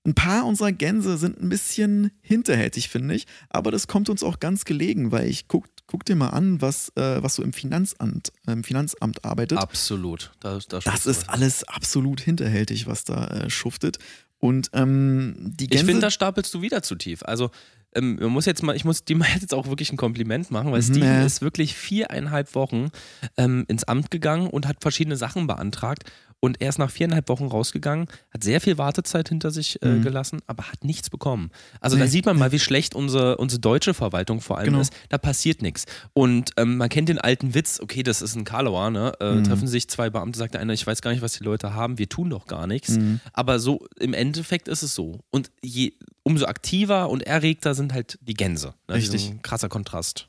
[0.07, 3.26] ein paar unserer Gänse sind ein bisschen hinterhältig, finde ich.
[3.48, 6.90] Aber das kommt uns auch ganz gelegen, weil ich guck, guck dir mal an, was,
[6.96, 9.57] äh, was so im Finanzamt, im Finanzamt arbeitet.
[9.59, 10.33] Absolut.
[10.40, 13.98] Da, da Das ist alles absolut hinterhältig, was da äh, schuftet.
[14.44, 15.87] Und ähm, die Ich Gänse.
[15.87, 17.22] finde, da stapelst du wieder zu tief.
[17.22, 17.50] Also,
[17.94, 20.70] ähm, man muss jetzt mal, ich muss dir mal jetzt auch wirklich ein Kompliment machen,
[20.70, 21.24] weil Mhm, Steven ja.
[21.24, 22.90] ist wirklich viereinhalb Wochen
[23.38, 26.11] ähm, ins Amt gegangen und hat verschiedene Sachen beantragt.
[26.44, 30.02] Und er ist nach viereinhalb Wochen rausgegangen, hat sehr viel Wartezeit hinter sich äh, Mhm.
[30.02, 31.50] gelassen, aber hat nichts bekommen.
[31.80, 34.80] Also da Nee, sieht man mal, wie schlecht unsere, unsere deutsche Verwaltung vor allem Genau.
[34.80, 34.92] ist.
[35.09, 35.87] Da passiert nichts.
[36.12, 39.12] Und ähm, man kennt den alten Witz, okay, das ist ein Karlauer, ne?
[39.20, 39.44] Äh, Mhm.
[39.44, 41.96] Treffen sich zwei Beamte, sagt der eine, ich weiß gar nicht, was die Leute haben,
[41.98, 42.90] wir tun doch gar nichts.
[42.90, 43.20] Mhm.
[43.33, 45.20] Aber so im Endeffekt ist es so.
[45.30, 48.74] Und je, umso aktiver und erregter sind halt die Gänse.
[48.88, 48.96] Ne?
[48.96, 49.30] Richtig.
[49.30, 50.28] Ein krasser Kontrast.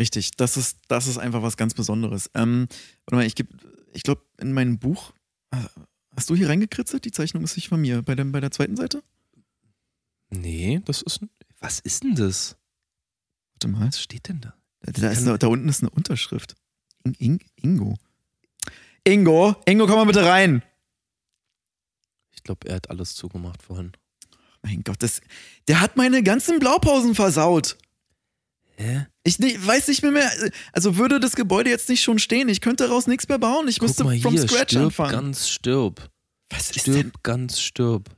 [0.00, 2.28] Richtig, das ist, das ist einfach was ganz Besonderes.
[2.34, 2.66] Ähm,
[3.06, 3.34] warte mal, ich
[3.96, 5.12] ich glaube, in meinem Buch,
[6.16, 7.04] hast du hier reingekritzelt?
[7.04, 8.02] Die Zeichnung ist nicht von mir.
[8.02, 9.02] Bei, dem, bei der zweiten Seite?
[10.30, 11.20] Nee, das ist.
[11.60, 12.56] Was ist denn das?
[13.54, 13.86] Warte mal.
[13.86, 14.54] Was steht denn da?
[14.80, 16.54] Da, ist, da, da unten ist eine Unterschrift.
[17.04, 17.96] In, In, Ingo.
[19.06, 20.62] Ingo, Ingo, komm mal bitte rein.
[22.32, 23.92] Ich glaube, er hat alles zugemacht vorhin.
[24.62, 25.20] Mein Gott, das,
[25.68, 27.76] der hat meine ganzen Blaupausen versaut.
[28.76, 29.06] Hä?
[29.26, 30.30] Ich ne, weiß nicht mehr, mehr.
[30.72, 33.66] Also würde das Gebäude jetzt nicht schon stehen, ich könnte daraus nichts mehr bauen.
[33.68, 35.10] Ich Guck müsste mal from hier, scratch stirb anfangen.
[35.12, 36.10] ganz stirb.
[36.50, 36.94] Was ist denn?
[36.94, 38.10] Stirb ganz stirb.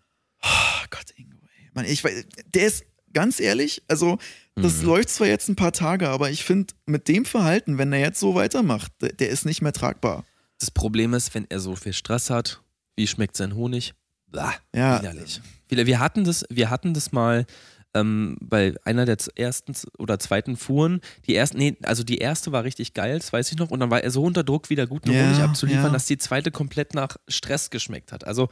[0.42, 1.71] Oh Gott, Ingo, ey.
[1.75, 4.19] Mann, ich weiß, der ist ganz ehrlich, also
[4.57, 4.87] das Mhm.
[4.87, 8.19] läuft zwar jetzt ein paar Tage, aber ich finde, mit dem Verhalten, wenn er jetzt
[8.21, 10.25] so weitermacht, der, der ist nicht mehr tragbar.
[10.59, 12.61] Das Problem ist, wenn er so viel Stress hat,
[12.97, 13.95] wie schmeckt sein Honig?
[14.27, 14.99] Blah, Ja.
[15.01, 15.40] widerlich.
[15.69, 17.47] Wir, wir, hatten das, wir hatten das mal
[18.00, 21.00] ähm, bei einer der ersten oder zweiten Fuhren.
[21.26, 23.70] Die erste, nee, also die erste war richtig geil, das weiß ich noch.
[23.70, 25.92] Und dann war er so unter Druck, wieder guten Ja, Honig abzuliefern, ja.
[25.92, 28.26] dass die zweite komplett nach Stress geschmeckt hat.
[28.26, 28.48] Also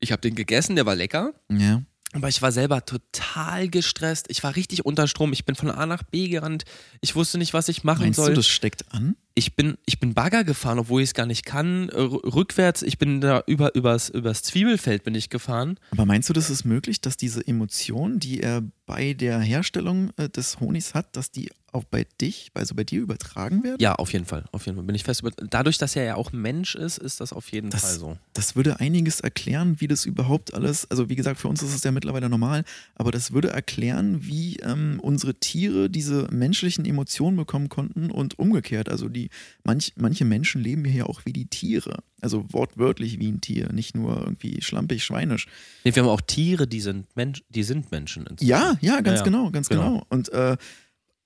[0.00, 1.32] ich habe den gegessen, der war lecker.
[1.50, 1.82] Ja.
[2.14, 4.26] Aber ich war selber total gestresst.
[4.28, 5.32] Ich war richtig unter Strom.
[5.32, 6.64] Ich bin von A nach B gerannt.
[7.00, 9.16] Ich wusste nicht, was ich machen Meinst soll du, das steckt an?
[9.34, 11.88] ich bin, ich bin Bagger gefahren, obwohl ich es gar nicht kann.
[11.88, 15.80] äh, r- Rückwärts, ich bin da über, übers, übers Zwiebelfeld bin ich gefahren.
[15.90, 20.28] Aber meinst du, das ist möglich, dass diese Emotion, die er bei der Herstellung äh,
[20.28, 23.78] des Honigs hat, dass die auch bei dich, also bei dir übertragen werden?
[23.80, 24.44] Ja, auf jeden Fall.
[24.52, 25.30] Auf jeden Fall bin ich fest über.
[25.30, 28.18] Dadurch, dass er ja auch Mensch ist, ist das auf jeden Das- Fall so.
[28.34, 31.82] Das würde einiges erklären, wie das überhaupt alles, also wie gesagt, für uns ist es
[31.82, 32.64] ja mittlerweile normal,
[32.94, 38.90] aber das würde erklären, wie ähm, unsere Tiere diese menschlichen Emotionen bekommen konnten und umgekehrt.
[38.90, 39.30] Also die,
[39.64, 42.02] manch, manche Menschen leben hier ja auch wie die Tiere.
[42.20, 45.46] Also wortwörtlich wie ein Tier, nicht nur irgendwie schlampig, schweinisch.
[45.84, 48.26] Nee, wir haben auch Tiere, die sind, Mensch, die sind Menschen.
[48.26, 48.48] inzwischen.
[48.80, 49.82] Ja, ja, ganz Ja, genau, ganz Genau.
[49.82, 50.06] genau.
[50.08, 50.56] Und äh,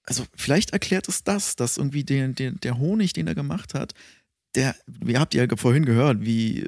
[0.04, 3.94] also vielleicht erklärt es das, dass irgendwie der, der, der Honig, den er gemacht hat,
[4.54, 6.64] der, ihr habt ja vorhin gehört, wie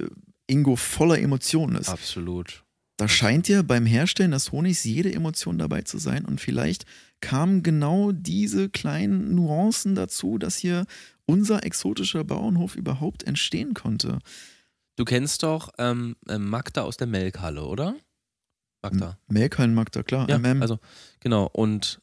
[0.47, 1.89] Ingo voller Emotionen ist.
[1.89, 2.65] Absolut.
[2.97, 6.85] Da scheint ja beim Herstellen des Honigs jede Emotion dabei zu sein und vielleicht
[7.21, 10.85] kamen genau diese kleinen Nuancen dazu, dass hier
[11.25, 14.19] unser exotischer Bauernhof überhaupt entstehen konnte.
[14.97, 17.95] Du kennst doch ähm, äh, Magda aus der Melkhalle, oder?
[18.83, 19.19] Magda.
[19.29, 20.29] Melkhallen Magda, klar.
[20.29, 20.63] Ja, MM.
[20.63, 20.79] also
[21.21, 21.49] genau.
[21.53, 22.01] Und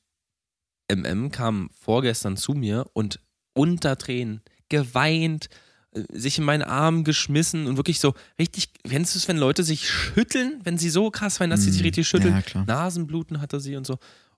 [0.91, 3.19] MM kam vorgestern zu mir und
[3.53, 5.49] unter Tränen geweint,
[5.91, 8.69] äh, sich in meinen Arm geschmissen und wirklich so richtig.
[8.83, 11.81] Kennst du es, wenn Leute sich schütteln, wenn sie so krass weinen, dass sie sich
[11.81, 12.33] Mm, richtig schütteln?
[12.33, 12.65] Ja, klar.
[12.65, 13.97] Nasenbluten hatte sie und so.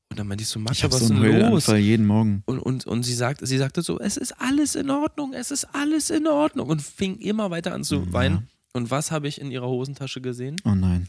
[0.10, 1.67] Und dann meinte ich so, ich Magda, habe was so ist denn los?
[1.67, 2.43] Jeden Morgen.
[2.45, 5.65] Und, und, und sie, sagt, sie sagte so, es ist alles in Ordnung, es ist
[5.76, 6.69] alles in Ordnung.
[6.69, 8.13] Und fing immer weiter an zu Ja.
[8.13, 8.47] weinen.
[8.71, 10.56] Und was habe ich in ihrer Hosentasche gesehen?
[10.63, 11.08] Oh nein.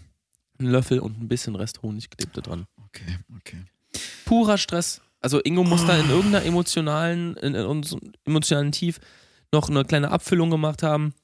[0.59, 2.67] Ein Löffel und ein bisschen Rest Honig klebte dran.
[2.87, 3.59] Okay, okay.
[4.25, 5.01] purer Stress.
[5.21, 8.99] Also Ingo muss da in irgendeiner emotionalen, in, in unserem emotionalen Tief
[9.53, 11.15] noch eine kleine Abfüllung gemacht haben.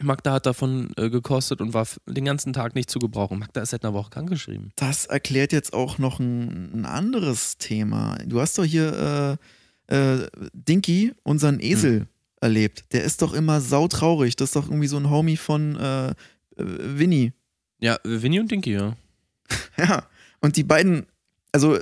[0.00, 3.38] Magda hat davon äh, gekostet und war den ganzen Tag nicht zu gebrauchen.
[3.38, 4.72] Magda ist seit einer Woche krankgeschrieben.
[4.76, 8.18] Das erklärt jetzt auch noch ein, ein anderes Thema.
[8.26, 9.38] Du hast doch hier
[9.88, 12.06] äh, äh, Dinky, unseren Esel, Hm.
[12.40, 12.92] erlebt.
[12.92, 14.34] Der ist doch immer sautraurig.
[14.36, 16.14] Das ist doch irgendwie so ein Homie von äh, äh,
[16.56, 17.32] Winnie.
[17.84, 18.96] Ja, Winnie und Dinky, ja.
[19.76, 20.06] Ja.
[20.40, 21.06] Und die beiden,
[21.52, 21.78] also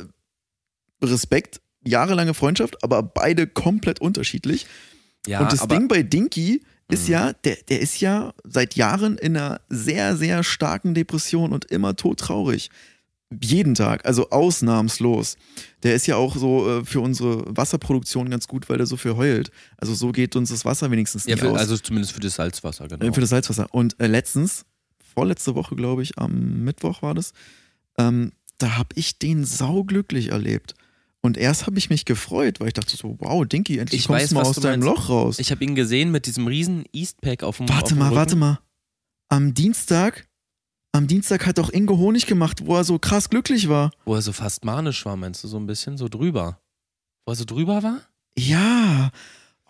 [1.02, 4.66] Respekt, jahrelange Freundschaft, aber beide komplett unterschiedlich.
[5.26, 7.12] Ja, und das Ding bei Dinky ist Mhm.
[7.12, 11.94] ja, der, der ist ja seit Jahren in einer sehr, sehr starken Depression und immer
[11.96, 12.70] todtraurig.
[13.42, 15.36] Jeden Tag, also ausnahmslos.
[15.84, 19.16] Der ist ja auch so äh, für unsere Wasserproduktion ganz gut, weil der so viel
[19.16, 19.50] heult.
[19.78, 21.58] Also so geht uns das Wasser wenigstens Ja, nicht für, aus.
[21.58, 23.06] also zumindest für das Salzwasser, genau.
[23.06, 23.68] Äh, Für das Salzwasser.
[23.72, 24.66] Und äh, letztens,
[25.12, 27.32] vorletzte Woche, glaube ich, am Mittwoch war das,
[27.98, 30.74] ähm, da habe ich den sauglücklich erlebt.
[31.20, 34.24] Und erst habe ich mich gefreut, weil ich dachte so, wow, Dinky, endlich Ich kommst
[34.24, 34.98] weiß, mal aus deinem meinst.
[34.98, 35.38] Loch raus.
[35.38, 38.16] ich habe ihn gesehen mit diesem riesen Eastpack auf dem auf warte dem mal, Rücken.
[38.16, 38.58] warte mal.
[39.28, 40.26] Am Dienstag,
[40.90, 43.92] am Dienstag hat auch Ingo Honig gemacht, wo er so krass glücklich war.
[44.04, 46.60] Wo er so fast manisch war, meinst du, so ein bisschen so drüber?
[47.24, 48.00] Wo er so drüber war?
[48.36, 49.10] Ja.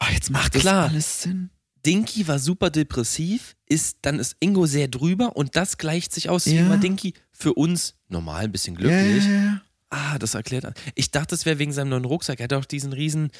[0.00, 0.88] Oh, jetzt macht das klar.
[0.88, 1.50] alles Sinn.
[1.84, 6.44] Dinky war super depressiv, ist, dann ist Ingo sehr drüber und das gleicht sich aus.
[6.46, 6.76] Ja.
[6.76, 9.24] Dinky für uns normal ein bisschen glücklich.
[9.24, 9.60] Ja.
[9.90, 10.64] Ah, das erklärt.
[10.94, 12.40] Ich dachte, es wäre wegen seinem neuen Rucksack.
[12.40, 13.30] Er hat auch diesen riesen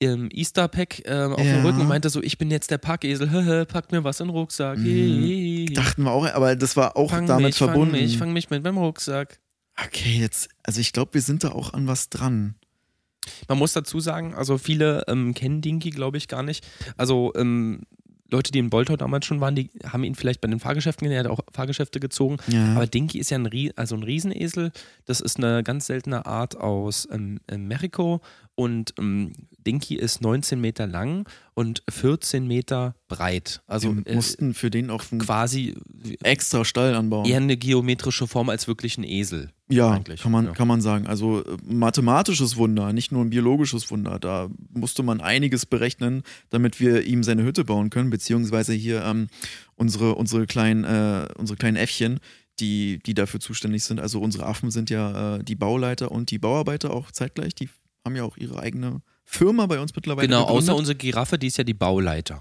[0.00, 1.56] ähm, Easter-Pack ähm, auf Ja.
[1.56, 4.34] dem Rücken und meinte so, ich bin jetzt der Packesel, packt mir was in den
[4.36, 4.78] Rucksack.
[4.78, 5.72] Mhm.
[5.74, 7.94] Dachten wir auch, aber das war auch fang damit mich, verbunden.
[7.94, 9.38] Fang mich, fang mich mit meinem Rucksack.
[9.86, 12.56] Okay, jetzt, also ich glaube, wir sind da auch an was dran.
[13.48, 16.66] Man muss dazu sagen, also viele ähm, kennen Dinky, glaube ich, gar nicht.
[16.96, 17.82] Also ähm,
[18.32, 21.24] Leute, die in Boltau damals schon waren, die haben ihn vielleicht bei den Fahrgeschäften gesehen,
[21.24, 22.38] er hat auch Fahrgeschäfte gezogen.
[22.48, 22.74] Ja.
[22.74, 24.72] Aber Dinky ist ja ein, also ein Riesenesel.
[25.04, 28.20] Das ist eine ganz seltene Art aus ähm, Mexiko.
[28.54, 29.32] Und ähm,
[29.66, 33.62] Dinky ist 19 Meter lang und 14 Meter breit.
[33.66, 35.74] Also wir äh, mussten für den auch einen quasi
[36.22, 37.24] extra Stall anbauen.
[37.24, 39.50] eher eine geometrische Form als wirklich ein Esel.
[39.68, 40.52] ja, eigentlich, kann man, ja.
[40.52, 41.06] kann man sagen.
[41.06, 44.18] Also äh, mathematisches Wunder, nicht nur ein biologisches Wunder.
[44.18, 49.28] Da musste man einiges berechnen, damit wir ihm seine Hütte bauen können, beziehungsweise hier ähm,
[49.76, 52.20] unsere, unsere, kleinen, äh, unsere kleinen Äffchen,
[52.60, 53.98] die, die dafür zuständig sind.
[53.98, 57.54] Also unsere Affen sind ja äh, die Bauleiter und die Bauarbeiter auch zeitgleich.
[57.54, 57.70] Die
[58.04, 60.28] haben ja auch ihre eigene Firma bei uns mittlerweile.
[60.28, 60.70] Genau, gegründet.
[60.70, 62.40] außer unsere Giraffe, die ist ja die Bauleiter.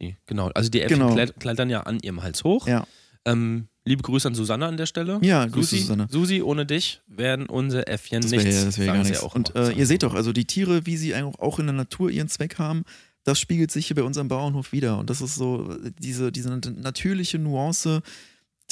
[0.00, 1.32] Die, genau, also die Äffchen Genau.
[1.38, 2.66] klettern ja an ihrem Hals hoch.
[2.66, 2.86] Ja.
[3.24, 5.20] Ähm, liebe Grüße an Susanne an der Stelle.
[5.22, 6.06] Ja, Grüße, Susi, Susanne.
[6.10, 8.58] Susi, ohne dich wären unsere Äffchen Das wäre nichts.
[8.60, 9.22] ja, das wär ja sagen gar nichts.
[9.22, 11.74] auch Und äh, ihr seht doch, also die Tiere, wie sie auch auch in der
[11.74, 12.82] Natur ihren Zweck haben,
[13.24, 14.98] das spiegelt sich hier bei unserem Bauernhof wieder.
[14.98, 18.02] Und das ist so, äh, diese, diese natürliche Nuance,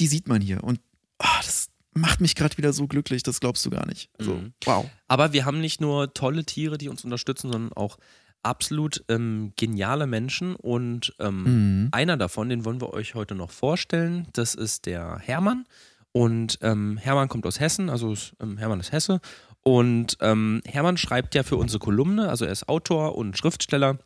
[0.00, 0.64] die sieht man hier.
[0.64, 0.80] Und
[1.18, 4.10] ah, das macht mich gerade wieder so glücklich, das glaubst du gar nicht.
[4.18, 4.52] Also, Mhm.
[4.64, 4.88] wow.
[5.08, 7.98] Aber wir haben nicht nur tolle Tiere, die uns unterstützen, sondern auch
[8.42, 10.54] absolut ähm, geniale Menschen.
[10.56, 11.88] Und ähm, Mhm.
[11.92, 14.28] einer davon, den wollen wir euch heute noch vorstellen.
[14.32, 15.66] Das ist der Hermann.
[16.12, 19.20] Und ähm, Hermann kommt aus Hessen, also ist, ähm, Hermann ist Hesse.
[19.62, 23.98] Und ähm, Hermann schreibt ja für unsere Kolumne, also er ist Autor und Schriftsteller.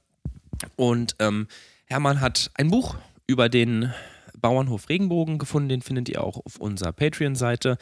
[0.77, 1.47] Und ähm,
[1.87, 3.93] Hermann hat ein Buch über den
[4.45, 7.79] Bauernhof Regenbogen gefunden, den findet ihr auch auf unserer Patreon-Seite.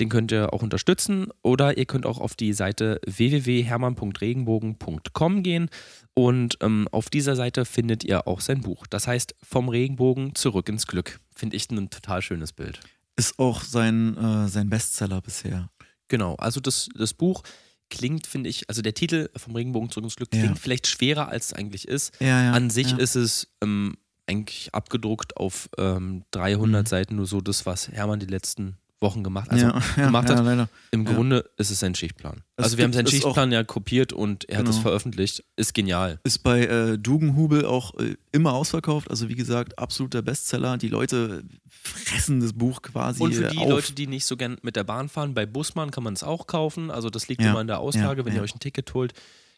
[0.00, 5.70] Den könnt ihr auch unterstützen oder ihr könnt auch auf die Seite www.hermann.regenbogen.com gehen
[6.14, 8.88] und ähm, auf dieser Seite findet ihr auch sein Buch.
[8.88, 11.20] Das heißt, vom Regenbogen zurück ins Glück.
[11.32, 12.80] Finde ich ein total schönes Bild.
[13.14, 15.70] Ist auch sein, äh, sein Bestseller bisher.
[16.08, 17.44] Genau, also das, das Buch
[17.88, 20.40] klingt, finde ich, also der Titel vom Regenbogen zurück ins Glück Ja.
[20.40, 22.16] klingt vielleicht schwerer, als es eigentlich ist.
[22.18, 22.52] Ja, ja.
[22.52, 22.96] An sich ja.
[22.96, 23.94] ist es ähm,
[24.30, 26.88] eigentlich abgedruckt auf ähm, 300 Mhm.
[26.88, 29.54] Seiten nur so das, was Hermann die letzten Wochen gemacht hat.
[29.54, 30.44] Also ja, ja, gemacht ja, hat.
[30.44, 30.68] leider.
[30.90, 31.12] im ja.
[31.14, 32.42] Grunde ist es sein Schichtplan.
[32.56, 34.82] Es also wir haben seinen Schichtplan ja kopiert und er hat es Genau.
[34.82, 35.42] veröffentlicht.
[35.56, 36.20] Ist genial.
[36.22, 39.10] Ist bei äh, Dugenhubel auch äh, immer ausverkauft.
[39.10, 40.76] Also wie gesagt, absoluter Bestseller.
[40.76, 43.68] Die Leute fressen das Buch quasi Und für die auf.
[43.70, 46.46] Leute, die nicht so gern mit der Bahn fahren, bei Busmann kann man es auch
[46.46, 46.90] kaufen.
[46.90, 48.20] Also das liegt Ja, immer in der Auslage.
[48.20, 48.40] ja, Wenn ja.
[48.40, 49.14] ihr euch ein Ticket holt,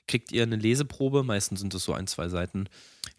[0.07, 1.25] kriegt ihr eine Leseprobe.
[1.25, 2.67] Meistens sind es so ein, zwei Seiten.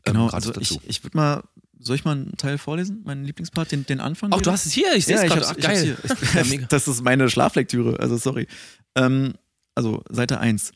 [0.04, 0.80] Genau, ähm, also dazu.
[0.84, 1.44] ich, ich würde mal,
[1.80, 3.02] soll ich mal einen Teil vorlesen?
[3.04, 4.32] Meinen Lieblingspart, den, den Anfang?
[4.32, 4.46] Ach, wieder?
[4.46, 4.94] du hast es hier.
[4.96, 5.48] Ich sehe es gerade.
[5.48, 5.98] Ach, geil.
[6.34, 8.48] Ja, das ist meine Schlaflektüre, also sorry.
[8.96, 9.34] Ähm,
[9.76, 10.72] also Seite 1.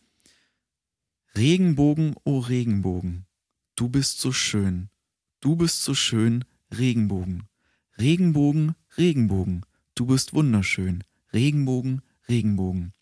[1.36, 3.26] Regenbogen, oh Regenbogen,
[3.76, 4.90] du bist so schön.
[5.40, 7.44] Du bist so schön, Regenbogen.
[8.00, 11.04] Regenbogen, Regenbogen, du bist wunderschön.
[11.34, 12.94] Regenbogen, Regenbogen.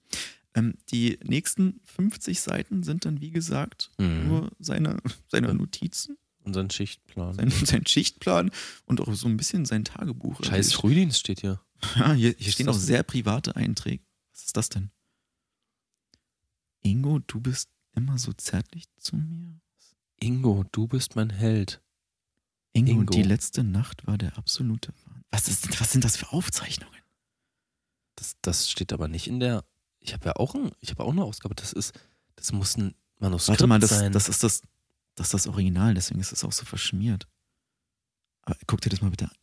[0.56, 4.28] Ähm, die nächsten 50 Seiten sind dann, wie gesagt, Mhm.
[4.28, 5.54] nur seine, seine.
[5.54, 7.36] Notizen, Unseren Schichtplan.
[7.36, 8.52] sein, sein Schichtplan
[8.86, 10.40] und auch so ein bisschen sein Tagebuch.
[10.40, 11.60] Also Scheiß Frühdienst steht hier.
[11.98, 14.04] ja, hier, hier stehen auch sehr private Einträge.
[14.32, 14.92] Was ist das denn?
[16.82, 19.60] Ingo, du bist immer so zärtlich zu mir.
[20.20, 21.82] Ingo, du bist mein Held.
[22.74, 23.14] Ingo, Ingo.
[23.14, 25.24] die letzte Nacht war der absolute Wahnsinn.
[25.32, 27.02] Was, ist, was sind das für Aufzeichnungen?
[28.16, 29.66] Das, das steht aber nicht in der.
[30.06, 31.56] Ich habe ja auch, ein, ich habe auch eine Ausgabe.
[31.56, 31.94] Das ist,
[32.36, 34.12] das muss ein Manuskript Warte mal, das, sein.
[34.12, 34.62] das ist das,
[35.16, 37.28] das ist das Original, deswegen ist es auch so verschmiert.
[38.44, 39.36] Aber guck dir das mal bitte an.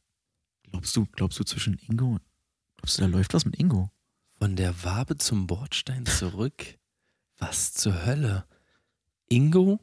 [0.70, 2.18] Glaubst du, glaubst du zwischen Ingo,
[2.76, 3.90] glaubst du, da läuft was mit Ingo?
[4.38, 6.78] Von der Wabe zum Bordstein zurück.
[7.38, 8.46] Was zur Hölle?
[9.28, 9.80] Ingo?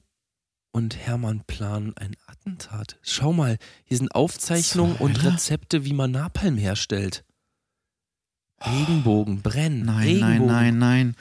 [0.72, 3.00] und Hermann planen ein Attentat.
[3.02, 7.26] Schau mal, hier sind Aufzeichnungen und Rezepte, wie man Napalm herstellt.
[8.66, 9.86] Regenbogen, brennen.
[9.86, 10.46] Nein, Regenbogen.
[10.46, 11.16] nein, nein, nein.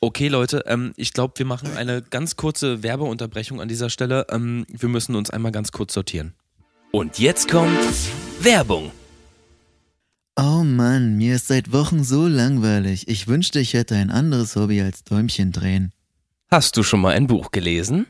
[0.00, 4.26] Okay, Leute, ähm, ich glaube, wir machen eine ganz kurze Werbeunterbrechung an dieser Stelle.
[4.30, 6.34] Ähm, wir müssen uns einmal ganz kurz sortieren.
[6.92, 7.78] Und jetzt kommt
[8.40, 8.90] Werbung.
[10.36, 13.08] Oh Mann, mir ist seit Wochen so langweilig.
[13.08, 15.92] Ich wünschte, ich hätte ein anderes Hobby als Däumchen drehen.
[16.50, 18.06] Hast du schon mal ein Buch gelesen?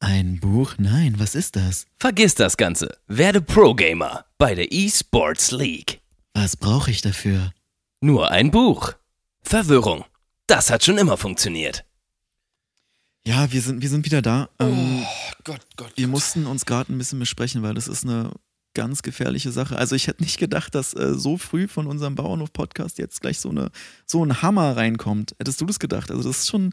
[0.00, 0.74] Ein Buch?
[0.78, 1.86] Nein, was ist das?
[1.98, 2.96] Vergiss das Ganze.
[3.06, 6.00] Werde Pro-Gamer bei der eSports League.
[6.34, 7.52] Was brauche ich dafür?
[8.00, 8.92] Nur ein Buch.
[9.42, 10.04] Verwirrung.
[10.46, 11.84] Das hat schon immer funktioniert.
[13.26, 14.50] Ja, wir sind, wir sind wieder da.
[14.58, 15.92] Ähm, Oh Gott, Gott.
[15.96, 18.30] wir mussten uns gerade ein bisschen besprechen, weil das ist eine
[18.74, 19.76] ganz gefährliche Sache.
[19.78, 23.48] Also ich hätte nicht gedacht, dass äh, so früh von unserem Bauernhof-Podcast jetzt gleich so,
[23.50, 23.70] eine,
[24.04, 25.34] so ein Hammer reinkommt.
[25.38, 26.10] Hättest du das gedacht?
[26.10, 26.72] Also das ist schon.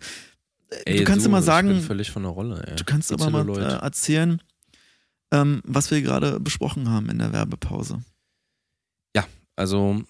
[0.86, 2.76] äh, du kannst immer Ich bin sagen, völlig von der Rolle, ey.
[2.76, 4.42] du kannst Die aber mal äh, erzählen,
[5.32, 8.02] ähm, was wir gerade besprochen haben in der Werbepause.
[9.56, 10.04] Also,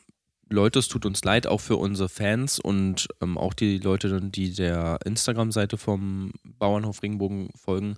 [0.49, 4.53] Leute, es tut uns leid, auch für unsere Fans und ähm, auch die Leute, die
[4.53, 7.97] der Instagram-Seite vom Bauernhof Regenbogen folgen.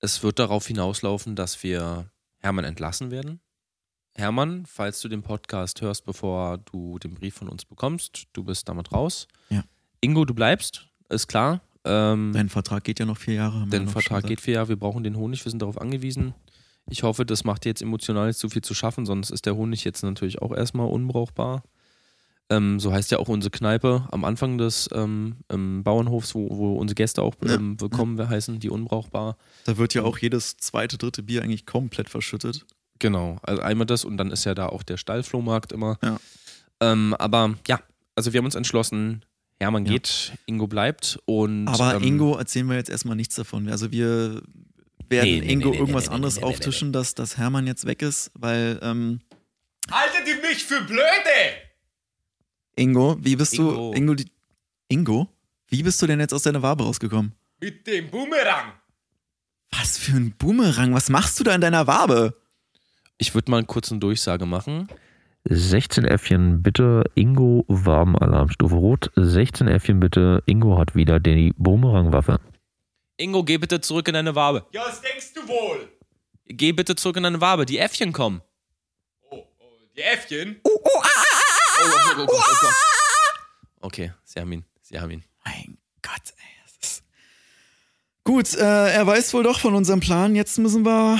[0.00, 3.40] Es wird darauf hinauslaufen, dass wir Hermann entlassen werden.
[4.14, 8.68] Hermann, falls du den Podcast hörst, bevor du den Brief von uns bekommst, du bist
[8.68, 9.28] damit raus.
[9.48, 9.64] Ja.
[10.00, 11.60] Ingo, du bleibst, ist klar.
[11.84, 13.66] Ähm, Dein Vertrag geht ja noch vier Jahre.
[13.86, 16.34] schon Vertrag geht vier Jahre, wir brauchen den Honig, wir sind darauf angewiesen.
[16.90, 19.56] Ich hoffe, das macht dir jetzt emotional nicht zu viel zu schaffen, sonst ist der
[19.56, 21.62] Honig jetzt natürlich auch erstmal unbrauchbar.
[22.50, 26.94] Ähm, so heißt ja auch unsere Kneipe am Anfang des ähm, Bauernhofs, wo, wo unsere
[26.94, 29.36] Gäste auch Ja, ähm, willkommen wir heißen, die unbrauchbar.
[29.64, 32.64] Da wird ja auch jedes zweite, dritte Bier eigentlich komplett verschüttet.
[33.00, 35.98] Genau, also einmal das und dann ist ja da auch der Stallflohmarkt immer.
[36.02, 36.18] Ja.
[36.80, 37.80] Ähm, aber ja,
[38.16, 39.24] also wir haben uns entschlossen,
[39.60, 39.92] Hermann Ja.
[39.92, 43.68] geht, Ingo bleibt und Aber ähm, Ingo erzählen wir jetzt erstmal nichts davon.
[43.68, 44.42] Also wir
[45.08, 47.14] werden Nee, nee, Ingo nee, nee, irgendwas nee, nee, anderes nee, nee, nee, auftischen, dass,
[47.14, 49.20] dass Hermann jetzt weg ist, weil ähm,
[49.90, 51.02] Haltet ihr mich für blöde?
[52.76, 53.92] Ingo, wie bist Ingo.
[53.92, 54.30] du Ingo die,
[54.88, 55.28] Ingo,
[55.68, 57.32] wie bist du denn jetzt aus deiner Wabe rausgekommen?
[57.60, 58.72] Mit dem Boomerang.
[59.70, 62.34] Was für ein Boomerang, was machst du da in deiner Wabe?
[63.18, 64.88] ich würde mal kurz eine Durchsage machen.
[65.44, 69.10] 16 Äffchen bitte, Ingo Wabenalarmstufe Rot.
[69.16, 72.40] 16 Äffchen bitte, Ingo hat wieder die Bumerangwaffe.
[73.18, 74.66] Ingo, geh bitte zurück in deine Wabe.
[74.70, 75.88] Ja, was denkst du wohl?
[76.46, 77.66] Geh bitte zurück in deine Wabe.
[77.66, 78.42] Die Äffchen kommen.
[79.28, 79.64] Oh, oh
[79.96, 80.60] die Äffchen?
[80.62, 82.74] Oh, oh, oh, Gott, oh Gott.
[83.80, 84.64] Okay, sie haben ihn.
[84.82, 85.24] Sie haben ihn.
[85.44, 86.58] Mein Gott, ey.
[88.28, 90.34] Gut, äh, er weiß wohl doch von unserem Plan.
[90.34, 91.18] Jetzt müssen wir.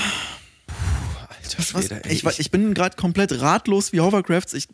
[1.28, 4.52] Alter Was, Schwede, ey, ich, ich bin gerade komplett ratlos wie Hovercrafts.
[4.52, 4.68] Ich,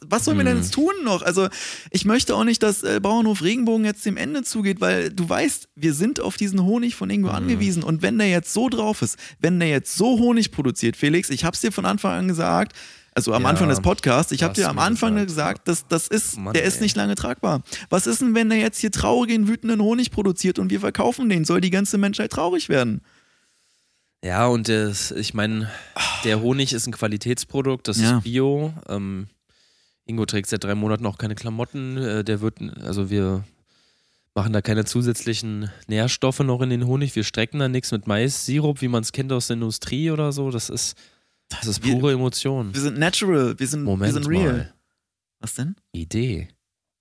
[0.00, 0.62] was sollen wir denn Hm.
[0.62, 1.22] jetzt tun noch?
[1.22, 1.48] Also,
[1.90, 5.68] ich möchte auch nicht, dass äh, Bauernhof Regenbogen jetzt dem Ende zugeht, weil du weißt,
[5.76, 7.34] wir sind auf diesen Honig von Ingo Hm.
[7.36, 7.82] angewiesen.
[7.82, 11.44] Und wenn der jetzt so drauf ist, wenn der jetzt so Honig produziert, Felix, ich
[11.44, 12.72] hab's dir von Anfang an gesagt,
[13.12, 15.88] also am Ja, Anfang des Podcasts, ich du hab dir am Anfang gesagt, gesagt, dass
[15.88, 16.82] das ist, Mann, der ist ey.
[16.82, 17.62] nicht lange tragbar.
[17.88, 21.44] Was ist denn, wenn der jetzt hier traurigen, wütenden Honig produziert und wir verkaufen den?
[21.44, 23.00] Soll die ganze Menschheit traurig werden?
[24.24, 25.70] Ja, und das, ich meine,
[26.24, 28.18] der Honig ist ein Qualitätsprodukt, das Ja.
[28.18, 28.72] ist Bio.
[28.88, 29.26] Ähm,
[30.10, 31.96] Ingo trägt seit drei Monaten auch keine Klamotten.
[31.96, 33.44] Äh, der wird, also wir
[34.34, 37.16] machen da keine zusätzlichen Nährstoffe noch in den Honig.
[37.16, 40.50] Wir strecken da nichts mit Mais-Sirup, wie man es kennt aus der Industrie oder so.
[40.50, 40.96] Das ist,
[41.48, 42.72] das ist Wir- pure Emotion.
[42.74, 44.52] Wir sind natural, wir sind, wir Moment sind real.
[44.52, 44.74] mal.
[45.40, 45.74] Was denn?
[45.92, 46.48] Idee.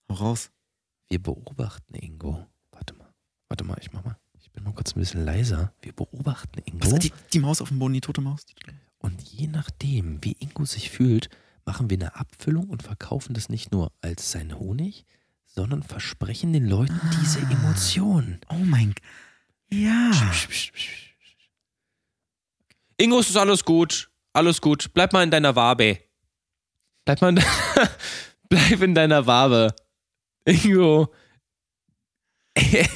[0.09, 0.49] Hau raus.
[1.09, 2.45] Wir beobachten Ingo.
[2.71, 3.07] Warte mal.
[3.49, 4.17] Warte mal, ich mach mal.
[4.39, 5.73] Ich bin mal kurz ein bisschen leiser.
[5.81, 6.91] Wir beobachten Ingo.
[6.91, 7.93] Was, die, die Maus auf dem Boden?
[7.93, 8.45] Die tote Maus.
[8.99, 11.29] Und je nachdem, wie Ingo sich fühlt,
[11.69, 15.05] machen wir eine Abfüllung und verkaufen das nicht nur als sein Honig,
[15.45, 18.41] sondern versprechen den Leuten diese Emotionen.
[18.49, 18.95] Oh mein
[19.69, 20.09] G Ja.
[22.97, 24.09] Ingo, es ist alles gut.
[24.33, 24.95] Alles gut.
[24.95, 25.99] Bleib mal in deiner Wabe.
[27.05, 27.45] Bleib mal in, de
[28.49, 29.75] Bleib in deiner Wabe.
[30.45, 31.13] Ingo.
[32.71, 32.87] Er.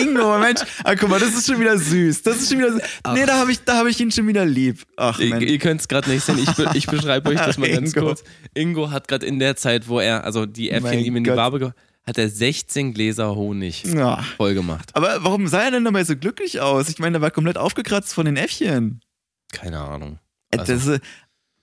[0.00, 0.60] Ingo, Mensch.
[0.84, 2.22] Ah, guck mal, das ist schon wieder süß.
[2.22, 2.82] Das ist schon wieder süß.
[3.14, 4.82] Nee, da habe ich, da hab ich ihn schon wieder lieb.
[4.96, 5.50] Ach, Ihr, Mensch.
[5.50, 6.38] ihr könnt es gerade nicht sehen.
[6.38, 8.06] Ich, be ich beschreibe euch das mal ganz Ingo.
[8.06, 8.24] kurz.
[8.54, 11.36] Ingo hat gerade in der Zeit, wo er, also die Äffchen ihm in die Gott.
[11.38, 11.70] Wabe, ge-
[12.06, 14.22] hat er 16 Gläser Honig Ja.
[14.36, 14.90] voll gemacht.
[14.94, 16.88] Aber warum sah er denn dabei so glücklich aus?
[16.88, 19.00] Ich meine, er war komplett aufgekratzt von den Äffchen.
[19.52, 20.18] Keine Ahnung.
[20.50, 21.00] Äh, Also, das, ist-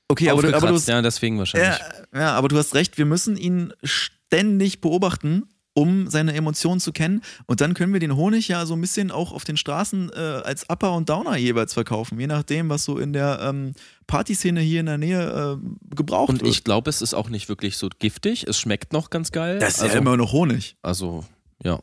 [0.09, 1.80] okay, aber du, aber, du, Aufgekratzt, ja, deswegen wahrscheinlich.
[2.14, 5.43] ja, ja, aber du hast recht, wir müssen ihn ständig beobachten,
[5.76, 7.21] um seine Emotionen zu kennen.
[7.47, 10.17] Und dann können wir den Honig ja so ein bisschen auch auf den Straßen äh,
[10.17, 13.74] als Upper und Downer jeweils verkaufen, je nachdem, was so in der ähm,
[14.07, 16.51] Partyszene hier in der Nähe äh, gebraucht Und wird.
[16.51, 18.45] ich glaube, es ist auch nicht wirklich so giftig.
[18.47, 19.59] Es schmeckt noch ganz geil.
[19.59, 20.76] das ist also, ja immer noch Honig.
[20.82, 21.26] Also,
[21.63, 21.80] ja.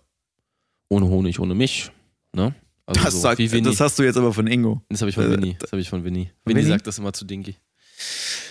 [0.89, 1.91] ohne Honig, ohne mich.
[2.35, 2.55] Ne?
[2.87, 4.83] Also Das, so sagt, das hast du jetzt aber von Ingo.
[4.89, 5.57] Das habe ich von Äh, Winnie.
[5.59, 6.31] Das habe ich von Winnie.
[6.45, 6.71] Winnie Winnie?
[6.71, 7.57] sagt das immer zu Dinky.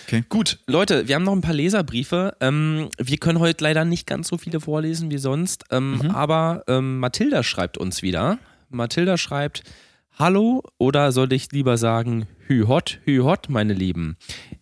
[0.06, 0.24] Okay.
[0.28, 2.36] Gut, Leute, wir haben noch ein paar Leserbriefe.
[2.40, 6.10] Ähm, wir können heute leider nicht ganz so viele vorlesen wie sonst, ähm, Mhm.
[6.10, 8.38] aber ähm, Mathilda schreibt uns wieder.
[8.70, 9.62] Mathilda schreibt:
[10.18, 14.16] Hallo oder soll ich lieber sagen Hü hot, Hü hot, meine Lieben.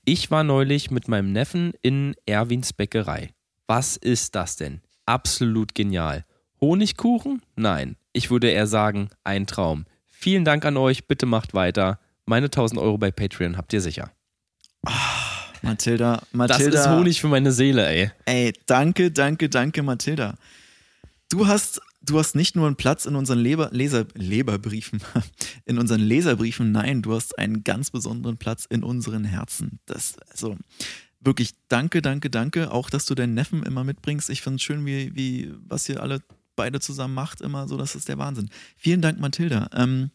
[0.05, 3.31] Ich war neulich mit meinem Neffen in Erwins Bäckerei.
[3.67, 4.81] Was ist das denn?
[5.07, 6.25] Absolut genial.
[6.61, 7.41] Honigkuchen?
[7.57, 7.97] Nein.
[8.13, 9.85] Ich würde eher sagen, ein Traum.
[10.07, 11.99] Vielen Dank an euch, bitte macht weiter.
[12.27, 14.11] Meine 1000 Euro bei Patreon habt ihr sicher.
[15.63, 16.81] Mathilda, Das Mathilda.
[16.81, 18.11] ist Honig für meine Seele, ey.
[18.25, 20.37] Ey, danke, danke, danke, Mathilda.
[21.31, 25.01] Du hast, du hast nicht nur einen Platz in unseren Leber, Leser, Leberbriefen,
[25.67, 29.81] in unseren Leserbriefen, nein, du hast einen ganz besonderen Platz in unseren Herzen.
[29.87, 30.57] Das, also,
[31.21, 32.71] wirklich danke, danke, danke.
[32.71, 34.31] Auch, dass du deinen Neffen immer mitbringst.
[34.31, 36.23] Ich finde es schön, wie, wie, was ihr alle
[36.57, 38.51] beide zusammen macht, immer so, das ist der Wahnsinn.
[38.77, 39.71] Vielen Dank, Mathilda.
[39.75, 40.11] Ähm,